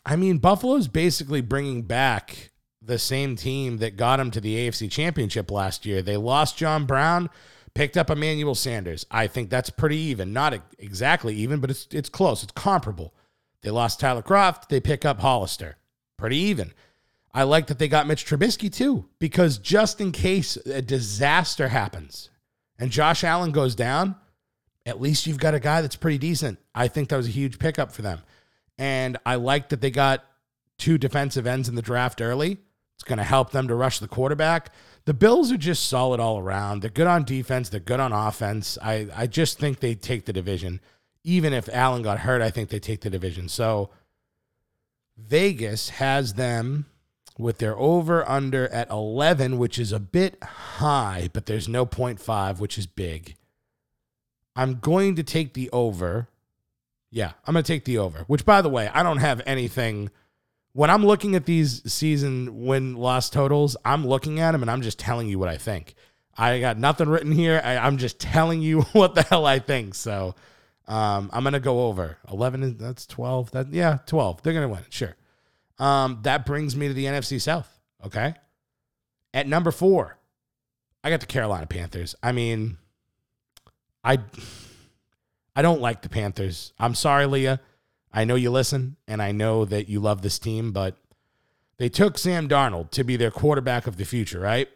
I 0.05 0.15
mean, 0.15 0.39
Buffalo's 0.39 0.87
basically 0.87 1.41
bringing 1.41 1.83
back 1.83 2.51
the 2.81 2.99
same 2.99 3.35
team 3.35 3.77
that 3.77 3.97
got 3.97 4.19
him 4.19 4.31
to 4.31 4.41
the 4.41 4.55
AFC 4.55 4.91
Championship 4.91 5.49
last 5.49 5.85
year. 5.85 6.01
They 6.01 6.17
lost 6.17 6.57
John 6.57 6.85
Brown, 6.85 7.29
picked 7.75 7.97
up 7.97 8.09
Emmanuel 8.09 8.55
Sanders. 8.55 9.05
I 9.11 9.27
think 9.27 9.49
that's 9.49 9.69
pretty 9.69 9.97
even. 9.97 10.33
Not 10.33 10.59
exactly 10.79 11.35
even, 11.35 11.59
but 11.59 11.69
it's 11.69 11.87
it's 11.91 12.09
close. 12.09 12.41
It's 12.41 12.51
comparable. 12.53 13.13
They 13.61 13.69
lost 13.69 13.99
Tyler 13.99 14.23
Kroft. 14.23 14.69
They 14.69 14.79
pick 14.79 15.05
up 15.05 15.19
Hollister. 15.19 15.77
Pretty 16.17 16.37
even. 16.37 16.71
I 17.33 17.43
like 17.43 17.67
that 17.67 17.77
they 17.77 17.89
got 17.89 18.07
Mitch 18.07 18.25
Trubisky 18.25 18.71
too, 18.71 19.09
because 19.19 19.57
just 19.57 19.99
in 19.99 20.13
case 20.13 20.55
a 20.55 20.81
disaster 20.81 21.67
happens 21.67 22.29
and 22.79 22.89
Josh 22.89 23.25
Allen 23.25 23.51
goes 23.51 23.75
down, 23.75 24.15
at 24.85 25.01
least 25.01 25.27
you've 25.27 25.39
got 25.39 25.53
a 25.53 25.59
guy 25.59 25.81
that's 25.81 25.97
pretty 25.97 26.17
decent. 26.17 26.59
I 26.73 26.87
think 26.87 27.09
that 27.09 27.17
was 27.17 27.27
a 27.27 27.31
huge 27.31 27.59
pickup 27.59 27.91
for 27.91 28.03
them. 28.03 28.21
And 28.77 29.17
I 29.25 29.35
like 29.35 29.69
that 29.69 29.81
they 29.81 29.91
got 29.91 30.23
two 30.77 30.97
defensive 30.97 31.45
ends 31.45 31.67
in 31.67 31.75
the 31.75 31.81
draft 31.81 32.21
early. 32.21 32.59
It's 32.95 33.03
going 33.03 33.17
to 33.17 33.23
help 33.23 33.51
them 33.51 33.67
to 33.67 33.75
rush 33.75 33.99
the 33.99 34.07
quarterback. 34.07 34.71
The 35.05 35.13
Bills 35.13 35.51
are 35.51 35.57
just 35.57 35.87
solid 35.87 36.19
all 36.19 36.39
around. 36.39 36.81
They're 36.81 36.89
good 36.89 37.07
on 37.07 37.23
defense, 37.23 37.69
they're 37.69 37.79
good 37.79 37.99
on 37.99 38.11
offense. 38.11 38.77
I, 38.81 39.07
I 39.15 39.27
just 39.27 39.59
think 39.59 39.79
they 39.79 39.95
take 39.95 40.25
the 40.25 40.33
division. 40.33 40.81
Even 41.23 41.53
if 41.53 41.69
Allen 41.71 42.01
got 42.01 42.19
hurt, 42.19 42.41
I 42.41 42.49
think 42.49 42.69
they 42.69 42.79
take 42.79 43.01
the 43.01 43.09
division. 43.09 43.49
So 43.49 43.89
Vegas 45.17 45.89
has 45.89 46.33
them 46.33 46.85
with 47.37 47.57
their 47.57 47.77
over 47.77 48.27
under 48.29 48.67
at 48.69 48.89
11, 48.89 49.57
which 49.57 49.77
is 49.77 49.91
a 49.91 49.99
bit 49.99 50.41
high, 50.43 51.29
but 51.33 51.45
there's 51.45 51.67
no 51.67 51.85
0.5, 51.85 52.59
which 52.59 52.77
is 52.77 52.87
big. 52.87 53.35
I'm 54.55 54.79
going 54.79 55.15
to 55.15 55.23
take 55.23 55.53
the 55.53 55.69
over. 55.71 56.29
Yeah, 57.11 57.33
I'm 57.45 57.53
going 57.53 57.63
to 57.63 57.67
take 57.73 57.85
the 57.85 57.97
over, 57.97 58.23
which, 58.27 58.45
by 58.45 58.61
the 58.61 58.69
way, 58.69 58.89
I 58.93 59.03
don't 59.03 59.17
have 59.17 59.41
anything. 59.45 60.11
When 60.75 60.89
I'm 60.89 61.05
looking 61.05 61.35
at 61.35 61.45
these 61.45 61.89
season 61.89 62.65
win 62.65 62.95
loss 62.95 63.29
totals, 63.29 63.77
I'm 63.85 64.05
looking 64.05 64.41
at 64.41 64.51
them 64.51 64.61
and 64.61 64.69
I'm 64.69 64.81
just 64.81 64.99
telling 64.99 65.29
you 65.29 65.39
what 65.39 65.47
I 65.47 65.55
think. 65.55 65.95
I 66.37 66.59
got 66.59 66.77
nothing 66.77 67.07
written 67.07 67.31
here. 67.31 67.61
I, 67.63 67.87
am 67.87 67.97
just 67.97 68.19
telling 68.19 68.61
you 68.61 68.81
what 68.91 69.15
the 69.15 69.23
hell 69.23 69.45
I 69.45 69.59
think. 69.59 69.95
So 69.95 70.35
um, 70.85 71.29
I'm 71.31 71.45
to 71.53 71.61
go 71.61 71.87
over 71.87 72.17
11. 72.29 72.77
That's 72.77 73.05
12. 73.05 73.51
That 73.51 73.71
Yeah, 73.71 73.99
12. 74.05 74.43
They're 74.43 74.51
to 74.67 74.67
win. 74.67 74.83
Sure. 74.89 75.15
Um, 75.79 76.19
that 76.23 76.45
brings 76.45 76.75
me 76.75 76.89
to 76.89 76.93
the 76.93 77.05
NFC 77.05 77.39
South. 77.39 77.69
Okay. 78.05 78.33
At 79.33 79.47
number 79.47 79.71
four, 79.71 80.17
I 81.05 81.09
got 81.09 81.21
the 81.21 81.25
Carolina 81.25 81.67
Panthers. 81.67 82.15
I 82.21 82.33
mean, 82.33 82.79
I 84.03 84.19
I 85.55 85.61
don't 85.61 85.79
like 85.79 86.01
the 86.01 86.09
Panthers. 86.09 86.73
I'm 86.77 86.95
sorry, 86.95 87.27
Leah. 87.27 87.61
I 88.15 88.23
know 88.23 88.35
you 88.35 88.49
listen, 88.49 88.95
and 89.09 89.21
I 89.21 89.33
know 89.33 89.65
that 89.65 89.89
you 89.89 89.99
love 89.99 90.21
this 90.21 90.39
team, 90.39 90.71
but 90.71 90.95
they 91.77 91.89
took 91.89 92.17
Sam 92.17 92.47
Darnold 92.47 92.89
to 92.91 93.03
be 93.03 93.17
their 93.17 93.29
quarterback 93.29 93.85
of 93.85 93.97
the 93.97 94.05
future, 94.05 94.39
right? 94.39 94.69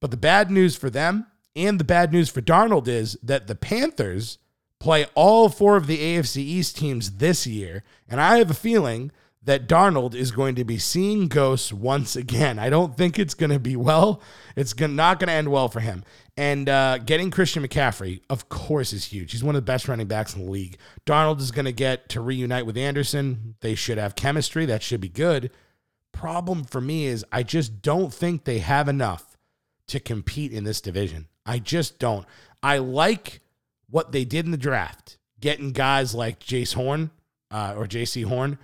But 0.00 0.10
the 0.10 0.18
bad 0.18 0.50
news 0.50 0.76
for 0.76 0.90
them 0.90 1.26
and 1.56 1.80
the 1.80 1.84
bad 1.84 2.12
news 2.12 2.28
for 2.28 2.42
Darnold 2.42 2.86
is 2.86 3.16
that 3.22 3.46
the 3.46 3.54
Panthers 3.54 4.38
play 4.78 5.06
all 5.14 5.48
four 5.48 5.76
of 5.76 5.86
the 5.86 5.98
AFC 5.98 6.36
East 6.36 6.76
teams 6.76 7.12
this 7.12 7.46
year, 7.46 7.84
and 8.06 8.20
I 8.20 8.36
have 8.36 8.50
a 8.50 8.54
feeling 8.54 9.12
that 9.42 9.66
Darnold 9.66 10.14
is 10.14 10.30
going 10.30 10.54
to 10.56 10.64
be 10.64 10.76
seeing 10.76 11.26
ghosts 11.26 11.72
once 11.72 12.14
again. 12.16 12.58
I 12.58 12.68
don't 12.68 12.96
think 12.96 13.18
it's 13.18 13.32
going 13.32 13.50
to 13.50 13.58
be 13.58 13.76
well. 13.76 14.20
It's 14.56 14.78
not 14.78 15.18
going 15.18 15.28
to 15.28 15.32
end 15.32 15.50
well 15.50 15.68
for 15.68 15.80
him. 15.80 16.04
And 16.38 16.68
uh, 16.68 16.98
getting 16.98 17.32
Christian 17.32 17.66
McCaffrey, 17.66 18.20
of 18.30 18.48
course, 18.48 18.92
is 18.92 19.06
huge. 19.06 19.32
He's 19.32 19.42
one 19.42 19.56
of 19.56 19.60
the 19.60 19.66
best 19.66 19.88
running 19.88 20.06
backs 20.06 20.36
in 20.36 20.44
the 20.44 20.50
league. 20.52 20.78
Darnold 21.04 21.40
is 21.40 21.50
going 21.50 21.64
to 21.64 21.72
get 21.72 22.08
to 22.10 22.20
reunite 22.20 22.64
with 22.64 22.76
Anderson. 22.76 23.56
They 23.60 23.74
should 23.74 23.98
have 23.98 24.14
chemistry. 24.14 24.64
That 24.64 24.80
should 24.80 25.00
be 25.00 25.08
good. 25.08 25.50
Problem 26.12 26.62
for 26.62 26.80
me 26.80 27.06
is 27.06 27.24
I 27.32 27.42
just 27.42 27.82
don't 27.82 28.14
think 28.14 28.44
they 28.44 28.60
have 28.60 28.86
enough 28.86 29.36
to 29.88 29.98
compete 29.98 30.52
in 30.52 30.62
this 30.62 30.80
division. 30.80 31.26
I 31.44 31.58
just 31.58 31.98
don't. 31.98 32.24
I 32.62 32.78
like 32.78 33.40
what 33.90 34.12
they 34.12 34.24
did 34.24 34.44
in 34.44 34.52
the 34.52 34.56
draft, 34.56 35.18
getting 35.40 35.72
guys 35.72 36.14
like 36.14 36.38
Jace 36.38 36.74
Horn 36.74 37.10
uh, 37.50 37.74
or 37.76 37.86
Jaycee 37.86 38.26
Horn 38.26 38.58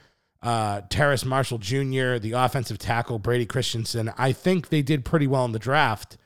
uh, 0.45 0.83
Terrace 0.91 1.25
Marshall 1.25 1.59
Jr., 1.59 2.19
the 2.19 2.35
offensive 2.37 2.79
tackle, 2.79 3.19
Brady 3.19 3.47
Christensen. 3.47 4.13
I 4.17 4.33
think 4.33 4.69
they 4.69 4.83
did 4.83 5.05
pretty 5.05 5.27
well 5.27 5.45
in 5.47 5.53
the 5.53 5.59
draft 5.59 6.19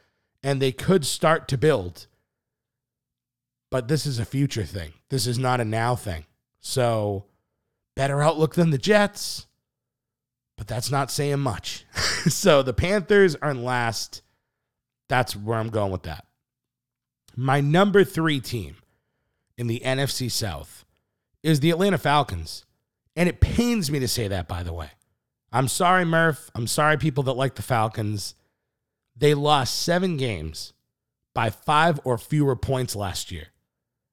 and 0.49 0.63
they 0.63 0.73
could 0.73 1.05
start 1.05 1.47
to 1.47 1.59
build. 1.59 2.07
But 3.71 3.87
this 3.87 4.07
is 4.07 4.19
a 4.19 4.25
future 4.25 4.65
thing. 4.65 4.95
This 5.11 5.27
is 5.27 5.39
not 5.39 5.61
a 5.61 5.65
now 5.65 5.95
thing. 5.95 6.25
So, 6.59 7.27
better 7.95 8.23
outlook 8.23 8.55
than 8.55 8.71
the 8.71 8.79
Jets, 8.79 9.47
but 10.57 10.67
that's 10.67 10.91
not 10.91 11.11
saying 11.11 11.41
much. 11.41 11.85
so, 12.29 12.63
the 12.63 12.73
Panthers 12.73 13.37
are 13.37 13.51
in 13.51 13.63
last. 13.63 14.23
That's 15.11 15.37
where 15.37 15.59
I'm 15.59 15.69
going 15.69 15.93
with 15.93 16.05
that. 16.05 16.25
My 17.37 17.61
number 17.61 18.03
three 18.03 18.41
team 18.41 18.77
in 19.59 19.67
the 19.67 19.83
NFC 19.85 20.31
South 20.31 20.87
is 21.43 21.61
the 21.61 21.71
Atlanta 21.71 21.99
Falcons. 21.99 22.65
And 23.15 23.29
it 23.29 23.43
pains 23.43 23.91
me 23.91 23.99
to 23.99 24.09
say 24.09 24.29
that, 24.29 24.49
by 24.49 24.63
the 24.63 24.73
way. 24.73 24.93
I'm 25.53 25.69
sorry, 25.69 26.07
Murph. 26.07 26.51
I'm 26.55 26.67
sorry, 26.67 26.97
people 26.97 27.25
that 27.25 27.35
like 27.35 27.57
the 27.57 27.63
Falcons. 27.63 28.35
They 29.19 29.35
lost 29.35 29.83
seven 29.83 30.17
games 30.17 30.73
by 31.35 31.51
five 31.51 32.01
or 32.05 32.19
fewer 32.19 32.57
points 32.57 32.95
last 32.95 33.33
year. 33.33 33.49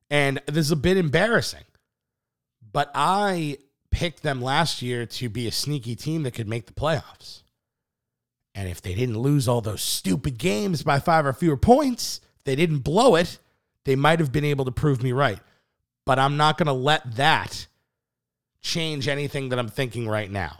And 0.10 0.42
this 0.48 0.66
is 0.66 0.72
a 0.72 0.76
bit 0.76 0.98
embarrassing. 0.98 1.64
But 2.72 2.92
I 2.94 3.58
picked 3.92 4.24
them 4.24 4.42
last 4.42 4.82
year 4.82 5.06
to 5.06 5.30
be 5.30 5.48
a 5.48 5.52
sneaky 5.52 5.96
team 5.96 6.24
that 6.24 6.32
could 6.32 6.48
make 6.48 6.66
the 6.66 6.74
playoffs. 6.74 7.44
And 8.54 8.70
if 8.70 8.82
they 8.82 8.94
didn't 8.94 9.20
lose 9.20 9.48
all 9.48 9.62
those 9.62 9.82
stupid 9.82 10.38
games 10.38 10.84
by 10.84 11.00
five 11.00 11.26
or 11.26 11.34
fewer 11.34 11.58
points, 11.58 12.22
they 12.44 12.56
didn't 12.56 12.80
blow 12.80 13.16
it, 13.16 13.40
they 13.84 13.96
might 13.96 14.20
have 14.20 14.32
been 14.32 14.46
able 14.46 14.66
to 14.66 14.72
prove 14.72 15.04
me 15.04 15.12
right. 15.12 15.40
But 16.06 16.20
I'm 16.20 16.38
not 16.38 16.58
going 16.58 16.68
to 16.68 16.74
let 16.74 17.16
that 17.16 17.68
change 18.62 19.08
anything 19.08 19.50
that 19.50 19.60
I'm 19.60 19.70
thinking 19.70 20.08
right 20.08 20.30
now. 20.30 20.60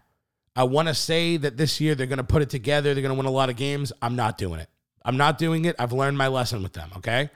I 0.56 0.64
want 0.64 0.88
to 0.88 0.94
say 0.94 1.38
that 1.38 1.58
this 1.58 1.82
year 1.82 1.96
they're 1.96 2.08
going 2.08 2.18
to 2.18 2.24
put 2.24 2.42
it 2.42 2.50
together. 2.50 2.94
They're 2.94 3.02
going 3.02 3.14
to 3.14 3.18
win 3.18 3.26
a 3.26 3.32
lot 3.32 3.50
of 3.50 3.56
games. 3.56 3.92
I'm 4.02 4.16
not 4.16 4.38
doing 4.38 4.60
it. 4.60 4.70
I'm 5.04 5.18
not 5.18 5.38
doing 5.38 5.66
it. 5.66 5.76
I've 5.78 5.92
learned 5.92 6.18
my 6.18 6.28
lesson 6.28 6.64
with 6.64 6.74
them, 6.74 6.90
okay? 6.98 7.30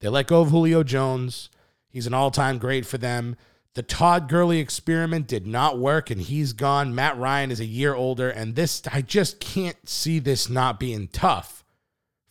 They 0.00 0.08
let 0.08 0.26
go 0.26 0.42
of 0.42 0.50
Julio 0.50 0.82
Jones. 0.82 1.50
He's 1.88 2.06
an 2.06 2.14
all 2.14 2.30
time 2.30 2.58
great 2.58 2.84
for 2.84 2.98
them. 2.98 3.36
The 3.74 3.82
Todd 3.82 4.28
Gurley 4.28 4.58
experiment 4.58 5.28
did 5.28 5.46
not 5.46 5.78
work 5.78 6.10
and 6.10 6.20
he's 6.20 6.52
gone. 6.52 6.94
Matt 6.94 7.16
Ryan 7.16 7.50
is 7.50 7.60
a 7.60 7.64
year 7.64 7.94
older, 7.94 8.28
and 8.28 8.56
this, 8.56 8.82
I 8.92 9.02
just 9.02 9.38
can't 9.38 9.88
see 9.88 10.18
this 10.18 10.50
not 10.50 10.80
being 10.80 11.06
tough 11.08 11.64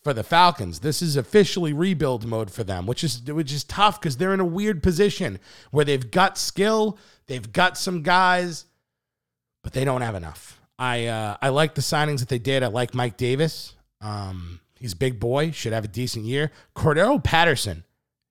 for 0.03 0.13
the 0.13 0.23
Falcons. 0.23 0.79
This 0.79 1.01
is 1.01 1.15
officially 1.15 1.71
rebuild 1.71 2.25
mode 2.25 2.51
for 2.51 2.65
them, 2.65 2.85
which 2.85 3.03
is 3.03 3.23
which 3.23 3.53
is 3.53 3.63
tough 3.63 3.99
because 3.99 4.17
they're 4.17 4.33
in 4.33 4.39
a 4.41 4.45
weird 4.45 4.83
position 4.83 5.39
where 5.71 5.85
they've 5.85 6.11
got 6.11 6.37
skill, 6.37 6.97
They've 7.27 7.51
got 7.51 7.77
some 7.77 8.03
guys, 8.03 8.65
but 9.67 9.73
they 9.73 9.83
don't 9.83 9.99
have 9.99 10.15
enough. 10.15 10.61
I 10.79 11.07
uh, 11.07 11.35
I 11.41 11.49
like 11.49 11.75
the 11.75 11.81
signings 11.81 12.19
that 12.19 12.29
they 12.29 12.39
did. 12.39 12.63
I 12.63 12.67
like 12.67 12.93
Mike 12.93 13.17
Davis. 13.17 13.75
Um, 13.99 14.61
he's 14.79 14.93
big 14.93 15.19
boy, 15.19 15.51
should 15.51 15.73
have 15.73 15.83
a 15.83 15.89
decent 15.89 16.23
year. 16.23 16.53
Cordarrelle 16.73 17.21
Patterson, 17.21 17.83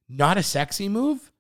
not 0.09 0.39
a 0.39 0.43
sexy 0.43 0.89
move, 0.89 1.31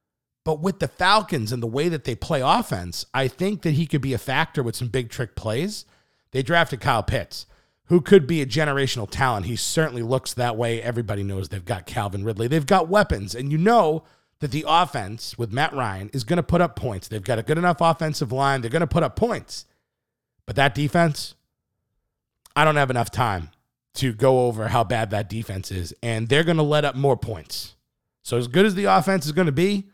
but 0.44 0.60
with 0.60 0.80
the 0.80 0.88
Falcons 0.88 1.50
and 1.50 1.62
the 1.62 1.66
way 1.66 1.88
that 1.88 2.04
they 2.04 2.14
play 2.14 2.42
offense, 2.42 3.06
I 3.14 3.26
think 3.26 3.62
that 3.62 3.70
he 3.70 3.86
could 3.86 4.02
be 4.02 4.12
a 4.12 4.18
factor 4.18 4.62
with 4.62 4.76
some 4.76 4.88
big 4.88 5.08
trick 5.08 5.34
plays. 5.34 5.86
They 6.32 6.42
drafted 6.42 6.82
Kyle 6.82 7.02
Pitts, 7.02 7.46
who 7.86 8.02
could 8.02 8.26
be 8.26 8.42
a 8.42 8.46
generational 8.46 9.08
talent. 9.10 9.46
He 9.46 9.56
certainly 9.56 10.02
looks 10.02 10.34
that 10.34 10.58
way. 10.58 10.82
Everybody 10.82 11.22
knows 11.22 11.48
they've 11.48 11.64
got 11.64 11.86
Calvin 11.86 12.22
Ridley. 12.22 12.48
They've 12.48 12.66
got 12.66 12.90
weapons, 12.90 13.34
and 13.34 13.50
you 13.50 13.56
know 13.56 14.04
that 14.40 14.50
the 14.50 14.66
offense 14.68 15.38
with 15.38 15.54
Matt 15.54 15.72
Ryan 15.72 16.10
is 16.12 16.22
going 16.22 16.36
to 16.36 16.42
put 16.42 16.60
up 16.60 16.76
points. 16.76 17.08
They've 17.08 17.24
got 17.24 17.38
a 17.38 17.42
good 17.42 17.56
enough 17.56 17.78
offensive 17.80 18.30
line. 18.30 18.60
They're 18.60 18.70
going 18.70 18.80
to 18.80 18.86
put 18.86 19.02
up 19.02 19.16
points. 19.16 19.64
But 20.46 20.56
that 20.56 20.74
defense, 20.74 21.34
I 22.54 22.64
don't 22.64 22.76
have 22.76 22.90
enough 22.90 23.10
time 23.10 23.50
to 23.94 24.12
go 24.12 24.46
over 24.46 24.68
how 24.68 24.84
bad 24.84 25.10
that 25.10 25.28
defense 25.28 25.70
is. 25.70 25.94
And 26.02 26.28
they're 26.28 26.44
going 26.44 26.56
to 26.58 26.62
let 26.62 26.84
up 26.84 26.94
more 26.94 27.16
points. 27.16 27.74
So, 28.22 28.36
as 28.36 28.48
good 28.48 28.66
as 28.66 28.74
the 28.74 28.84
offense 28.84 29.26
is 29.26 29.32
going 29.32 29.46
to 29.46 29.52
be, 29.52 29.88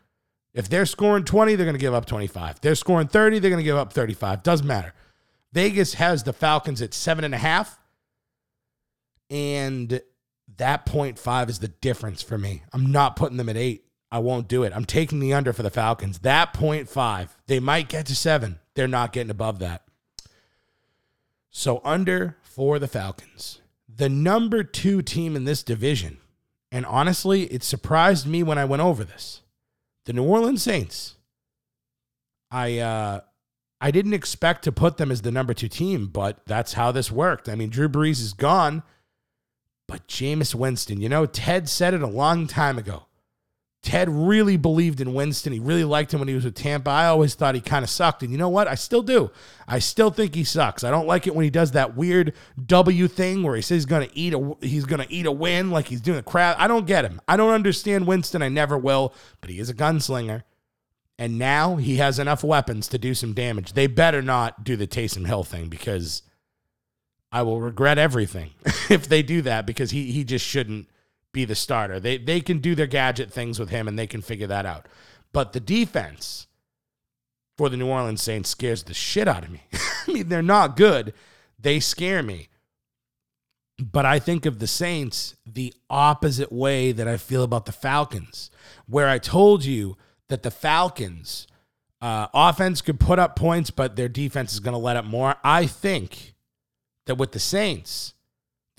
if 0.54 0.68
they're 0.68 0.86
scoring 0.86 1.24
20, 1.24 1.54
they're 1.54 1.66
going 1.66 1.76
to 1.76 1.80
give 1.80 1.94
up 1.94 2.06
25. 2.06 2.56
If 2.56 2.60
they're 2.60 2.74
scoring 2.74 3.08
30, 3.08 3.38
they're 3.38 3.50
going 3.50 3.60
to 3.60 3.64
give 3.64 3.76
up 3.76 3.92
35. 3.92 4.42
Doesn't 4.42 4.66
matter. 4.66 4.92
Vegas 5.52 5.94
has 5.94 6.22
the 6.22 6.32
Falcons 6.32 6.82
at 6.82 6.94
seven 6.94 7.24
and 7.24 7.34
a 7.34 7.38
half. 7.38 7.78
And 9.30 10.00
that 10.58 10.88
five 11.18 11.48
is 11.48 11.58
the 11.58 11.68
difference 11.68 12.22
for 12.22 12.36
me. 12.36 12.62
I'm 12.72 12.92
not 12.92 13.16
putting 13.16 13.38
them 13.38 13.48
at 13.48 13.56
eight. 13.56 13.86
I 14.10 14.18
won't 14.18 14.46
do 14.46 14.62
it. 14.62 14.74
I'm 14.74 14.84
taking 14.84 15.20
the 15.20 15.32
under 15.32 15.54
for 15.54 15.62
the 15.62 15.70
Falcons. 15.70 16.18
That 16.18 16.54
five, 16.54 17.36
They 17.46 17.60
might 17.60 17.88
get 17.88 18.06
to 18.06 18.16
seven. 18.16 18.60
They're 18.74 18.88
not 18.88 19.12
getting 19.12 19.30
above 19.30 19.58
that. 19.60 19.84
So 21.52 21.82
under 21.84 22.38
for 22.42 22.78
the 22.78 22.88
Falcons. 22.88 23.60
The 23.86 24.08
number 24.08 24.64
two 24.64 25.02
team 25.02 25.36
in 25.36 25.44
this 25.44 25.62
division. 25.62 26.16
And 26.72 26.86
honestly, 26.86 27.42
it 27.44 27.62
surprised 27.62 28.26
me 28.26 28.42
when 28.42 28.56
I 28.56 28.64
went 28.64 28.80
over 28.80 29.04
this. 29.04 29.42
The 30.06 30.14
New 30.14 30.24
Orleans 30.24 30.62
Saints. 30.62 31.16
I 32.50 32.78
uh 32.78 33.20
I 33.80 33.90
didn't 33.90 34.14
expect 34.14 34.64
to 34.64 34.72
put 34.72 34.96
them 34.96 35.10
as 35.10 35.22
the 35.22 35.30
number 35.30 35.52
two 35.52 35.68
team, 35.68 36.06
but 36.06 36.40
that's 36.46 36.72
how 36.72 36.90
this 36.90 37.12
worked. 37.12 37.48
I 37.48 37.54
mean, 37.54 37.68
Drew 37.68 37.88
Brees 37.88 38.20
is 38.20 38.32
gone, 38.32 38.82
but 39.86 40.06
Jameis 40.08 40.54
Winston, 40.54 41.00
you 41.00 41.08
know, 41.08 41.26
Ted 41.26 41.68
said 41.68 41.92
it 41.92 42.02
a 42.02 42.06
long 42.06 42.46
time 42.46 42.78
ago. 42.78 43.06
Ted 43.82 44.08
really 44.08 44.56
believed 44.56 45.00
in 45.00 45.12
Winston. 45.12 45.52
He 45.52 45.58
really 45.58 45.82
liked 45.82 46.14
him 46.14 46.20
when 46.20 46.28
he 46.28 46.36
was 46.36 46.44
with 46.44 46.54
Tampa. 46.54 46.88
I 46.88 47.06
always 47.06 47.34
thought 47.34 47.56
he 47.56 47.60
kind 47.60 47.82
of 47.82 47.90
sucked. 47.90 48.22
And 48.22 48.30
you 48.30 48.38
know 48.38 48.48
what? 48.48 48.68
I 48.68 48.76
still 48.76 49.02
do. 49.02 49.32
I 49.66 49.80
still 49.80 50.10
think 50.10 50.36
he 50.36 50.44
sucks. 50.44 50.84
I 50.84 50.90
don't 50.90 51.08
like 51.08 51.26
it 51.26 51.34
when 51.34 51.42
he 51.42 51.50
does 51.50 51.72
that 51.72 51.96
weird 51.96 52.32
W 52.64 53.08
thing 53.08 53.42
where 53.42 53.56
he 53.56 53.62
says 53.62 53.76
he's 53.76 53.86
going 53.86 54.08
to 54.08 54.16
eat 54.16 54.34
a 54.34 54.56
he's 54.60 54.84
going 54.84 55.02
to 55.02 55.12
eat 55.12 55.26
a 55.26 55.32
win 55.32 55.72
like 55.72 55.88
he's 55.88 56.00
doing 56.00 56.20
a 56.20 56.22
crap. 56.22 56.60
I 56.60 56.68
don't 56.68 56.86
get 56.86 57.04
him. 57.04 57.20
I 57.26 57.36
don't 57.36 57.52
understand 57.52 58.06
Winston. 58.06 58.40
I 58.40 58.48
never 58.48 58.78
will, 58.78 59.14
but 59.40 59.50
he 59.50 59.58
is 59.58 59.68
a 59.68 59.74
gunslinger. 59.74 60.44
And 61.18 61.36
now 61.38 61.76
he 61.76 61.96
has 61.96 62.20
enough 62.20 62.44
weapons 62.44 62.86
to 62.88 62.98
do 62.98 63.14
some 63.14 63.32
damage. 63.32 63.72
They 63.72 63.88
better 63.88 64.22
not 64.22 64.62
do 64.62 64.76
the 64.76 64.86
Taysom 64.86 65.26
Hill 65.26 65.42
thing 65.42 65.68
because 65.68 66.22
I 67.32 67.42
will 67.42 67.60
regret 67.60 67.98
everything 67.98 68.52
if 68.88 69.08
they 69.08 69.24
do 69.24 69.42
that 69.42 69.66
because 69.66 69.90
he 69.90 70.12
he 70.12 70.22
just 70.22 70.46
shouldn't 70.46 70.86
be 71.32 71.44
the 71.44 71.54
starter. 71.54 71.98
They 71.98 72.18
they 72.18 72.40
can 72.40 72.58
do 72.58 72.74
their 72.74 72.86
gadget 72.86 73.32
things 73.32 73.58
with 73.58 73.70
him 73.70 73.88
and 73.88 73.98
they 73.98 74.06
can 74.06 74.22
figure 74.22 74.46
that 74.46 74.66
out. 74.66 74.86
But 75.32 75.52
the 75.52 75.60
defense 75.60 76.46
for 77.56 77.68
the 77.68 77.76
New 77.76 77.88
Orleans 77.88 78.22
Saints 78.22 78.50
scares 78.50 78.82
the 78.82 78.94
shit 78.94 79.28
out 79.28 79.44
of 79.44 79.50
me. 79.50 79.62
I 80.08 80.12
mean, 80.12 80.28
they're 80.28 80.42
not 80.42 80.76
good. 80.76 81.14
They 81.58 81.80
scare 81.80 82.22
me. 82.22 82.48
But 83.78 84.04
I 84.04 84.18
think 84.18 84.46
of 84.46 84.58
the 84.58 84.66
Saints 84.66 85.34
the 85.46 85.74
opposite 85.88 86.52
way 86.52 86.92
that 86.92 87.08
I 87.08 87.16
feel 87.16 87.42
about 87.42 87.66
the 87.66 87.72
Falcons, 87.72 88.50
where 88.86 89.08
I 89.08 89.18
told 89.18 89.64
you 89.64 89.96
that 90.28 90.42
the 90.42 90.50
Falcons 90.50 91.46
uh, 92.00 92.28
offense 92.34 92.80
could 92.80 93.00
put 93.00 93.18
up 93.18 93.36
points, 93.36 93.70
but 93.70 93.96
their 93.96 94.08
defense 94.08 94.52
is 94.52 94.60
going 94.60 94.72
to 94.72 94.78
let 94.78 94.96
up 94.96 95.04
more. 95.04 95.36
I 95.42 95.66
think 95.66 96.34
that 97.06 97.16
with 97.16 97.32
the 97.32 97.38
Saints, 97.38 98.14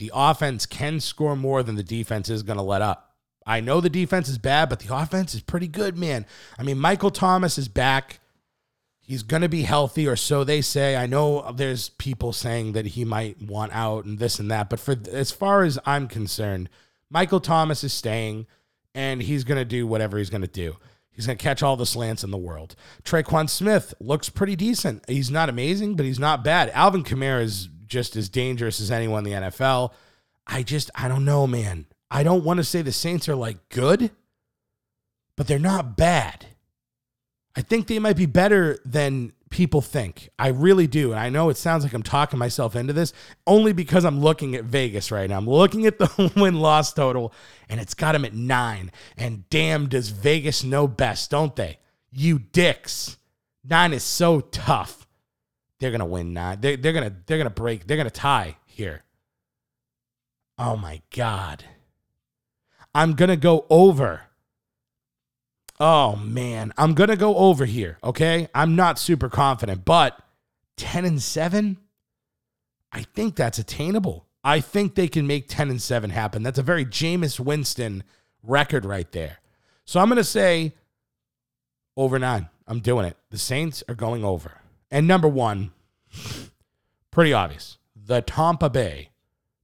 the 0.04 0.12
offense 0.14 0.66
can 0.66 1.00
score 1.00 1.34
more 1.34 1.64
than 1.64 1.78
the 1.78 1.82
defense 1.82 2.30
is 2.30 2.44
going 2.44 2.58
to 2.58 2.64
let 2.64 2.82
up. 2.82 3.16
I 3.46 3.62
know 3.62 3.80
the 3.80 3.90
defense 3.90 4.28
is 4.28 4.38
bad, 4.38 4.68
but 4.68 4.80
the 4.80 4.94
offense 4.94 5.34
is 5.34 5.40
pretty 5.40 5.70
good, 5.70 5.98
man. 5.98 6.26
I 6.60 6.64
mean, 6.64 6.78
Michael 6.78 7.10
Thomas 7.10 7.58
is 7.58 7.70
back. 7.70 8.20
He's 9.00 9.24
going 9.24 9.44
to 9.44 9.50
be 9.50 9.62
healthy, 9.62 10.06
or 10.06 10.18
so 10.18 10.44
they 10.44 10.60
say. 10.60 10.98
I 10.98 11.06
know 11.06 11.54
there's 11.54 11.88
people 11.88 12.34
saying 12.34 12.74
that 12.74 12.88
he 12.88 13.06
might 13.06 13.42
want 13.42 13.74
out 13.74 14.04
and 14.04 14.20
this 14.20 14.40
and 14.40 14.52
that, 14.52 14.70
but 14.70 14.82
for 14.82 14.98
as 15.10 15.32
far 15.32 15.64
as 15.64 15.80
I'm 15.86 16.10
concerned, 16.10 16.70
Michael 17.10 17.40
Thomas 17.40 17.82
is 17.86 17.94
staying, 17.94 18.46
and 18.94 19.22
he's 19.22 19.46
going 19.46 19.58
to 19.58 19.64
do 19.64 19.88
whatever 19.88 20.18
he's 20.18 20.30
going 20.30 20.42
to 20.42 20.48
do. 20.48 20.76
He's 21.12 21.28
going 21.28 21.38
to 21.38 21.44
catch 21.44 21.64
all 21.64 21.78
the 21.78 21.86
slants 21.86 22.26
in 22.26 22.32
the 22.32 22.38
world. 22.38 22.76
Tre'Quan 23.04 23.50
Smith 23.50 23.94
looks 24.02 24.28
pretty 24.28 24.58
decent. 24.58 25.02
He's 25.08 25.32
not 25.32 25.48
amazing, 25.48 25.96
but 25.96 26.06
he's 26.06 26.20
not 26.20 26.44
bad. 26.44 26.72
Alvin 26.72 27.06
Kamara 27.06 27.44
is 27.44 27.70
just 27.94 28.16
as 28.16 28.28
dangerous 28.28 28.82
as 28.82 28.90
anyone 28.90 29.26
in 29.26 29.32
the 29.32 29.48
NFL. 29.48 29.94
I 30.48 30.64
just, 30.64 30.90
I 30.96 31.08
don't 31.08 31.24
know, 31.24 31.46
man. 31.46 31.86
I 32.10 32.24
don't 32.24 32.44
want 32.44 32.58
to 32.58 32.64
say 32.64 32.82
the 32.82 32.92
Saints 32.92 33.30
are 33.30 33.36
like 33.36 33.70
good, 33.70 34.10
but 35.38 35.48
they're 35.48 35.60
not 35.60 35.96
bad. 35.96 36.48
I 37.56 37.62
think 37.62 37.86
they 37.86 38.00
might 38.00 38.18
be 38.18 38.26
better 38.26 38.80
than 38.84 39.32
people 39.52 39.82
think. 39.82 40.30
I 40.40 40.48
really 40.48 40.88
do. 40.88 41.12
And 41.12 41.20
I 41.20 41.30
know 41.30 41.50
it 41.50 41.58
sounds 41.58 41.84
like 41.84 41.94
I'm 41.94 42.02
talking 42.02 42.40
myself 42.40 42.76
into 42.76 42.94
this 42.94 43.14
only 43.46 43.74
because 43.74 44.06
I'm 44.06 44.22
looking 44.22 44.56
at 44.56 44.64
Vegas 44.64 45.12
right 45.12 45.30
now. 45.30 45.38
I'm 45.38 45.48
looking 45.48 45.86
at 45.86 46.00
the 46.00 46.32
win 46.36 46.60
loss 46.60 46.94
total 46.94 47.32
and 47.70 47.80
it's 47.80 47.94
got 47.94 48.14
them 48.14 48.26
at 48.26 48.34
nine. 48.34 48.92
And 49.16 49.48
damn, 49.52 49.88
does 49.88 50.10
Vegas 50.10 50.64
know 50.64 50.88
best, 50.88 51.30
don't 51.30 51.56
they? 51.56 51.78
You 52.12 52.40
dicks. 52.40 53.18
Nine 53.64 53.94
is 53.94 54.04
so 54.04 54.40
tough. 54.40 55.03
They're 55.84 55.92
gonna 55.92 56.06
win 56.06 56.32
nine. 56.32 56.62
They're, 56.62 56.78
they're 56.78 56.94
gonna 56.94 57.14
they're 57.26 57.38
gonna 57.38 57.50
break. 57.50 57.86
They're 57.86 57.98
gonna 57.98 58.10
tie 58.10 58.56
here. 58.66 59.04
Oh 60.58 60.78
my 60.78 61.02
god. 61.14 61.66
I'm 62.96 63.16
gonna 63.16 63.36
go 63.36 63.66
over. 63.70 64.22
Oh 65.82 66.16
man, 66.16 66.72
I'm 66.78 66.94
gonna 66.94 67.18
go 67.18 67.36
over 67.36 67.66
here. 67.66 67.98
Okay, 68.02 68.48
I'm 68.56 68.78
not 68.78 68.98
super 68.98 69.28
confident, 69.28 69.84
but 69.84 70.18
ten 70.78 71.04
and 71.04 71.22
seven, 71.22 71.80
I 72.94 73.02
think 73.02 73.36
that's 73.36 73.60
attainable. 73.60 74.26
I 74.42 74.62
think 74.62 74.96
they 74.96 75.10
can 75.10 75.28
make 75.28 75.50
ten 75.50 75.70
and 75.70 75.82
seven 75.82 76.12
happen. 76.12 76.44
That's 76.44 76.60
a 76.60 76.64
very 76.64 76.86
Jameis 76.86 77.42
Winston 77.42 78.06
record 78.42 78.86
right 78.86 79.12
there. 79.12 79.40
So 79.84 80.00
I'm 80.00 80.08
gonna 80.08 80.24
say 80.24 80.76
over 81.98 82.18
nine. 82.20 82.48
I'm 82.70 82.80
doing 82.80 83.06
it. 83.06 83.18
The 83.32 83.38
Saints 83.38 83.84
are 83.90 83.96
going 83.96 84.24
over. 84.24 84.62
And 84.90 85.08
number 85.08 85.28
one, 85.28 85.73
pretty 87.12 87.34
obvious, 87.34 87.78
the 87.96 88.22
Tampa 88.22 88.70
Bay 88.70 89.10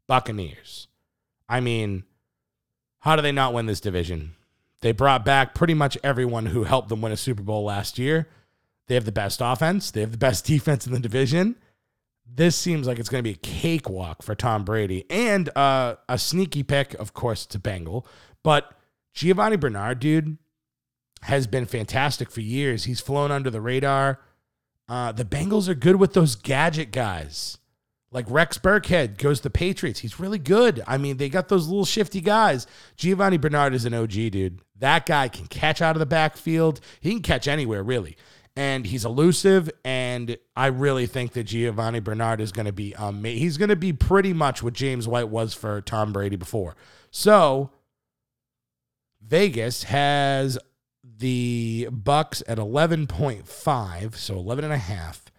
Buccaneers. 0.07 0.87
I 1.47 1.59
mean, 1.59 2.03
how 2.99 3.15
do 3.15 3.21
they 3.21 3.31
not 3.31 3.53
win 3.53 3.65
this 3.65 3.79
division? 3.79 4.35
They 4.81 4.91
brought 4.91 5.25
back 5.25 5.55
pretty 5.55 5.73
much 5.73 5.97
everyone 6.03 6.47
who 6.47 6.63
helped 6.63 6.89
them 6.89 7.01
win 7.01 7.11
a 7.11 7.17
Super 7.17 7.43
Bowl 7.43 7.63
last 7.63 7.99
year. 7.99 8.27
They 8.87 8.95
have 8.95 9.05
the 9.05 9.11
best 9.11 9.41
offense, 9.43 9.91
they 9.91 10.01
have 10.01 10.11
the 10.11 10.17
best 10.17 10.45
defense 10.47 10.85
in 10.85 10.93
the 10.93 10.99
division. 10.99 11.55
This 12.31 12.55
seems 12.55 12.85
like 12.85 12.99
it's 12.99 13.09
going 13.09 13.23
to 13.23 13.27
be 13.27 13.35
a 13.35 13.39
cakewalk 13.39 14.21
for 14.21 14.35
Tom 14.35 14.63
Brady 14.63 15.05
and 15.09 15.49
uh, 15.57 15.95
a 16.07 16.17
sneaky 16.19 16.61
pick, 16.61 16.93
of 16.93 17.13
course, 17.13 17.45
to 17.47 17.57
Bengal. 17.57 18.05
But 18.43 18.71
Giovani 19.15 19.57
Bernard, 19.57 19.99
dude, 19.99 20.37
has 21.23 21.47
been 21.47 21.65
fantastic 21.65 22.29
for 22.29 22.41
years. 22.41 22.83
He's 22.83 22.99
flown 22.99 23.31
under 23.31 23.49
the 23.49 23.61
radar. 23.61 24.19
Uh, 24.89 25.11
the 25.11 25.23
Bengals 25.23 25.69
are 25.69 25.75
good 25.75 25.97
with 25.97 26.13
those 26.13 26.35
gadget 26.35 26.91
guys. 26.91 27.59
Like 28.11 28.25
Rex 28.27 28.57
Burkhead 28.57 29.19
goes 29.19 29.37
to 29.39 29.43
the 29.43 29.49
Patriots. 29.51 29.99
He's 29.99 30.19
really 30.19 30.39
good. 30.39 30.81
I 30.87 30.97
mean, 30.97 31.17
they 31.17 31.29
got 31.29 31.47
those 31.47 31.67
little 31.67 31.85
shifty 31.85 32.21
guys. 32.21 32.65
Giovani 32.97 33.37
Bernard 33.37 33.75
is 33.75 33.85
an 33.85 33.93
OG, 33.93 34.09
dude. 34.09 34.61
That 34.79 35.05
guy 35.05 35.27
can 35.27 35.45
catch 35.45 35.79
out 35.79 35.95
of 35.95 35.99
the 35.99 36.07
backfield. 36.07 36.79
He 37.01 37.11
can 37.11 37.21
catch 37.21 37.47
anywhere, 37.47 37.83
really. 37.83 38.17
And 38.55 38.87
he's 38.87 39.05
elusive. 39.05 39.69
And 39.85 40.37
I 40.55 40.67
really 40.67 41.05
think 41.05 41.33
that 41.33 41.45
Giovani 41.45 41.99
Bernard 41.99 42.41
is 42.41 42.51
going 42.51 42.65
to 42.65 42.73
be 42.73 42.95
amazing. 42.97 43.39
He's 43.39 43.57
going 43.57 43.69
to 43.69 43.75
be 43.75 43.93
pretty 43.93 44.33
much 44.33 44.63
what 44.63 44.73
James 44.73 45.07
White 45.07 45.29
was 45.29 45.53
for 45.53 45.79
Tom 45.81 46.11
Brady 46.11 46.35
before. 46.35 46.75
So 47.11 47.69
Vegas 49.21 49.83
has 49.83 50.57
the 51.19 51.87
Bucks 51.91 52.41
at 52.47 52.57
11.5, 52.57 54.15
so 54.15 54.35
11 54.35 54.63
and 54.65 54.73
a 54.73 54.77
half 54.77 55.29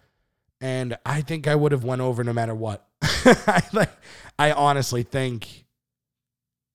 and 0.61 0.97
I 1.07 1.23
think 1.23 1.49
I 1.49 1.55
would 1.55 1.73
have 1.73 1.85
went 1.85 2.03
over 2.03 2.23
no 2.23 2.33
matter 2.33 2.55
what. 2.55 2.87
I 3.03 3.62
like 3.73 3.90
I 4.38 4.53
honestly 4.53 5.03
think 5.03 5.64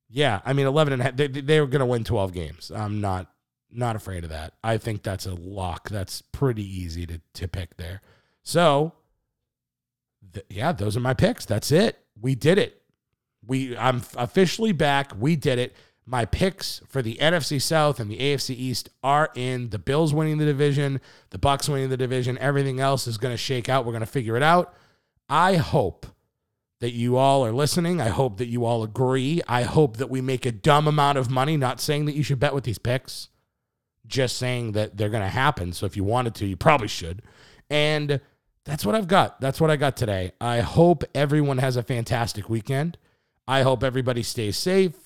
yeah, 0.10 0.42
I 0.46 0.54
mean 0.54 0.66
11 0.66 0.94
and 0.94 1.02
a 1.02 1.06
half, 1.06 1.16
they, 1.16 1.28
they 1.28 1.60
were 1.60 1.68
going 1.68 1.82
to 1.82 1.86
win 1.86 2.04
12 2.04 2.34
games. 2.34 2.72
I'm 2.74 3.02
not 3.02 3.32
not 3.72 3.96
afraid 3.96 4.24
of 4.24 4.30
that. 4.30 4.54
I 4.64 4.78
think 4.78 5.04
that's 5.04 5.26
a 5.26 5.34
lock. 5.34 5.90
That's 5.90 6.22
pretty 6.22 6.64
easy 6.64 7.06
to 7.06 7.22
to 7.36 7.48
pick 7.48 7.78
there. 7.78 8.02
So 8.42 8.94
th- 10.34 10.46
yeah, 10.50 10.72
those 10.72 10.98
are 10.98 11.02
my 11.02 11.14
picks. 11.14 11.46
That's 11.46 11.72
it. 11.72 12.00
We 12.20 12.36
did 12.36 12.58
it. 12.58 12.82
We 13.46 13.78
I'm 13.78 14.02
officially 14.18 14.72
back. 14.72 15.12
We 15.18 15.36
did 15.36 15.60
it. 15.60 15.76
My 16.08 16.26
picks 16.26 16.82
for 16.88 17.02
the 17.02 17.16
NFC 17.16 17.60
South 17.60 18.00
and 18.00 18.12
the 18.12 18.20
AFC 18.20 18.52
East 18.52 18.90
are 19.04 19.32
in. 19.36 19.70
The 19.70 19.80
Bills 19.80 20.14
winning 20.14 20.38
the 20.38 20.46
division, 20.46 21.02
the 21.32 21.40
Bucks 21.40 21.68
winning 21.68 21.90
the 21.90 21.98
division. 21.98 22.38
Everything 22.38 22.80
else 22.80 23.08
is 23.08 23.18
going 23.18 23.34
to 23.34 23.38
shake 23.38 23.70
out. 23.70 23.86
We're 23.86 23.92
going 23.92 24.02
to 24.02 24.06
figure 24.06 24.38
it 24.38 24.44
out. 24.44 24.76
I 25.28 25.56
hope 25.56 26.06
that 26.80 26.92
you 26.92 27.18
all 27.18 27.44
are 27.44 27.52
listening. 27.52 28.00
I 28.00 28.10
hope 28.10 28.38
that 28.38 28.48
you 28.48 28.66
all 28.66 28.84
agree. 28.84 29.42
I 29.48 29.64
hope 29.64 29.98
that 29.98 30.10
we 30.12 30.22
make 30.22 30.46
a 30.46 30.52
dumb 30.52 30.88
amount 30.88 31.18
of 31.18 31.32
money. 31.32 31.58
Not 31.58 31.82
saying 31.82 32.06
that 32.06 32.16
you 32.16 32.22
should 32.22 32.40
bet 32.40 32.54
with 32.54 32.66
these 32.66 32.78
picks, 32.78 33.30
just 34.06 34.38
saying 34.38 34.74
that 34.74 34.98
they're 34.98 35.10
going 35.10 35.24
to 35.24 35.30
happen. 35.30 35.74
So 35.74 35.88
if 35.88 35.98
you 35.98 36.04
wanted 36.04 36.36
to, 36.36 36.46
you 36.46 36.56
probably 36.56 36.88
should. 36.88 37.24
And 37.72 38.20
that's 38.64 38.86
what 38.86 38.94
I've 38.94 39.08
got. 39.08 39.42
That's 39.42 39.60
what 39.60 39.72
I 39.72 39.76
got 39.76 39.98
today. 39.98 40.34
I 40.40 40.60
hope 40.60 41.04
everyone 41.16 41.58
has 41.58 41.76
a 41.76 41.84
fantastic 41.84 42.48
weekend. 42.48 43.00
I 43.48 43.64
hope 43.64 43.84
everybody 43.84 44.22
stays 44.22 44.58
safe 44.58 45.05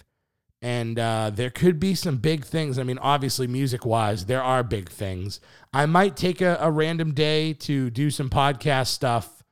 and 0.62 1.00
uh, 1.00 1.32
there 1.34 1.50
could 1.50 1.80
be 1.80 1.96
some 1.96 2.18
big 2.18 2.44
things. 2.44 2.78
I 2.78 2.84
mean, 2.84 2.98
obviously, 2.98 3.48
music 3.48 3.86
wise, 3.86 4.26
there 4.26 4.44
are 4.44 4.64
big 4.64 4.90
things. 4.90 5.40
I 5.74 5.86
might 5.86 6.18
take 6.18 6.42
a, 6.42 6.58
a, 6.60 6.70
random 6.70 7.14
day 7.14 7.54
to 7.54 7.90
do 7.90 8.10
some 8.12 8.30
podcast 8.30 8.88
stuff 8.88 9.44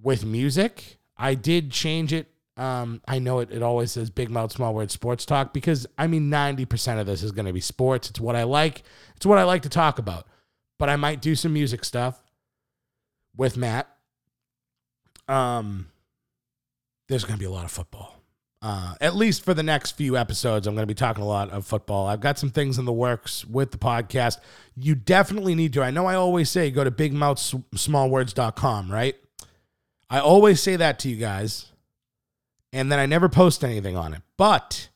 with 0.00 0.24
music. 0.24 0.98
I 1.16 1.34
did 1.34 1.70
change 1.70 2.12
it. 2.12 2.28
Um, 2.56 3.02
I 3.06 3.18
know 3.18 3.40
it, 3.40 3.52
it 3.52 3.62
always 3.62 3.92
says 3.92 4.10
Big 4.10 4.30
Mouth 4.30 4.50
Small 4.50 4.74
Word 4.74 4.90
Sports 4.90 5.26
Talk 5.26 5.52
because 5.52 5.86
I 5.96 6.06
mean, 6.06 6.30
90% 6.30 6.98
of 6.98 7.06
this 7.06 7.22
is 7.22 7.32
going 7.32 7.46
to 7.46 7.52
be 7.52 7.60
sports. 7.60 8.10
It's 8.10 8.20
what 8.20 8.34
I 8.34 8.42
like, 8.42 8.82
it's 9.14 9.26
what 9.26 9.38
I 9.38 9.44
like 9.44 9.62
to 9.62 9.68
talk 9.68 9.98
about. 9.98 10.26
But 10.78 10.88
I 10.88 10.96
might 10.96 11.22
do 11.22 11.34
some 11.34 11.52
music 11.52 11.84
stuff 11.84 12.20
with 13.36 13.56
Matt. 13.56 13.88
Um, 15.28 15.88
there's 17.08 17.24
going 17.24 17.36
to 17.36 17.40
be 17.40 17.46
a 17.46 17.50
lot 17.50 17.64
of 17.64 17.70
football. 17.70 18.15
Uh, 18.66 18.94
at 19.00 19.14
least 19.14 19.44
for 19.44 19.54
the 19.54 19.62
next 19.62 19.92
few 19.92 20.16
episodes, 20.16 20.66
I'm 20.66 20.74
going 20.74 20.82
to 20.82 20.92
be 20.92 20.94
talking 20.94 21.22
a 21.22 21.26
lot 21.26 21.50
of 21.50 21.64
football. 21.64 22.08
I've 22.08 22.18
got 22.18 22.36
some 22.36 22.50
things 22.50 22.80
in 22.80 22.84
the 22.84 22.92
works 22.92 23.44
with 23.44 23.70
the 23.70 23.78
podcast. 23.78 24.38
You 24.74 24.96
definitely 24.96 25.54
need 25.54 25.72
to. 25.74 25.84
I 25.84 25.92
know 25.92 26.06
I 26.06 26.16
always 26.16 26.50
say 26.50 26.72
go 26.72 26.82
to 26.82 26.90
bigmouthsmallwords.com, 26.90 28.90
right? 28.90 29.14
I 30.10 30.18
always 30.18 30.60
say 30.60 30.74
that 30.74 30.98
to 30.98 31.08
you 31.08 31.14
guys, 31.14 31.66
and 32.72 32.90
then 32.90 32.98
I 32.98 33.06
never 33.06 33.28
post 33.28 33.62
anything 33.62 33.96
on 33.96 34.14
it. 34.14 34.22
But 34.36 34.88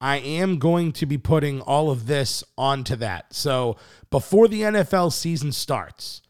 I 0.00 0.16
am 0.16 0.58
going 0.58 0.90
to 0.94 1.06
be 1.06 1.16
putting 1.16 1.60
all 1.60 1.92
of 1.92 2.08
this 2.08 2.42
onto 2.58 2.96
that. 2.96 3.32
So 3.32 3.76
before 4.10 4.48
the 4.48 4.62
NFL 4.62 5.12
season 5.12 5.52
starts, 5.52 6.22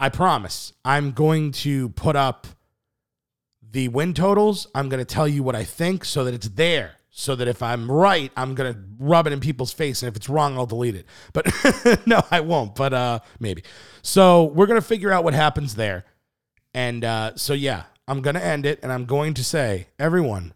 I 0.00 0.08
promise 0.08 0.72
I'm 0.84 1.12
going 1.12 1.52
to 1.52 1.90
put 1.90 2.16
up 2.16 2.48
the 3.74 3.88
win 3.88 4.14
totals. 4.14 4.68
I'm 4.72 4.88
going 4.88 5.04
to 5.04 5.04
tell 5.04 5.26
you 5.26 5.42
what 5.42 5.56
I 5.56 5.64
think 5.64 6.04
so 6.04 6.24
that 6.24 6.32
it's 6.32 6.48
there. 6.48 6.92
So 7.10 7.36
that 7.36 7.46
if 7.46 7.62
I'm 7.62 7.90
right, 7.90 8.32
I'm 8.36 8.54
going 8.54 8.72
to 8.72 8.80
rub 8.98 9.26
it 9.26 9.32
in 9.32 9.40
people's 9.40 9.72
face. 9.72 10.02
And 10.02 10.08
if 10.08 10.16
it's 10.16 10.28
wrong, 10.28 10.56
I'll 10.56 10.66
delete 10.66 10.94
it. 10.94 11.06
But 11.32 11.46
no, 12.06 12.22
I 12.30 12.40
won't. 12.40 12.74
But 12.74 12.92
uh, 12.92 13.18
maybe. 13.38 13.62
So 14.02 14.44
we're 14.44 14.66
going 14.66 14.80
to 14.80 14.86
figure 14.86 15.12
out 15.12 15.22
what 15.22 15.34
happens 15.34 15.74
there. 15.74 16.04
And 16.72 17.04
uh, 17.04 17.36
so, 17.36 17.52
yeah, 17.52 17.84
I'm 18.08 18.20
going 18.20 18.34
to 18.34 18.44
end 18.44 18.64
it. 18.66 18.80
And 18.82 18.92
I'm 18.92 19.04
going 19.06 19.34
to 19.34 19.44
say, 19.44 19.88
everyone, 19.98 20.54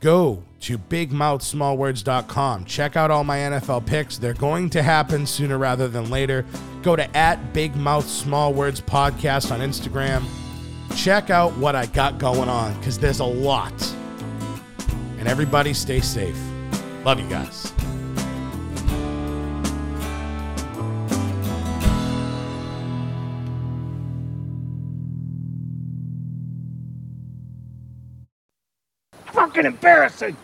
go 0.00 0.44
to 0.60 0.78
bigmouthsmallwords.com. 0.78 2.64
Check 2.64 2.96
out 2.96 3.10
all 3.10 3.24
my 3.24 3.38
NFL 3.38 3.86
picks. 3.86 4.18
They're 4.18 4.34
going 4.34 4.70
to 4.70 4.82
happen 4.82 5.26
sooner 5.26 5.58
rather 5.58 5.88
than 5.88 6.10
later. 6.10 6.44
Go 6.82 6.94
to 6.96 7.16
at 7.16 7.52
Big 7.52 7.74
Mouth 7.76 8.08
Small 8.08 8.52
Words 8.54 8.80
Podcast 8.80 9.50
on 9.52 9.60
Instagram. 9.60 10.24
Check 10.96 11.30
out 11.30 11.56
what 11.56 11.74
I 11.74 11.86
got 11.86 12.18
going 12.18 12.48
on 12.48 12.76
because 12.78 12.98
there's 12.98 13.20
a 13.20 13.24
lot. 13.24 13.72
And 15.18 15.28
everybody 15.28 15.72
stay 15.74 16.00
safe. 16.00 16.38
Love 17.04 17.20
you 17.20 17.28
guys. 17.28 17.72
Fucking 29.32 29.66
embarrassing. 29.66 30.36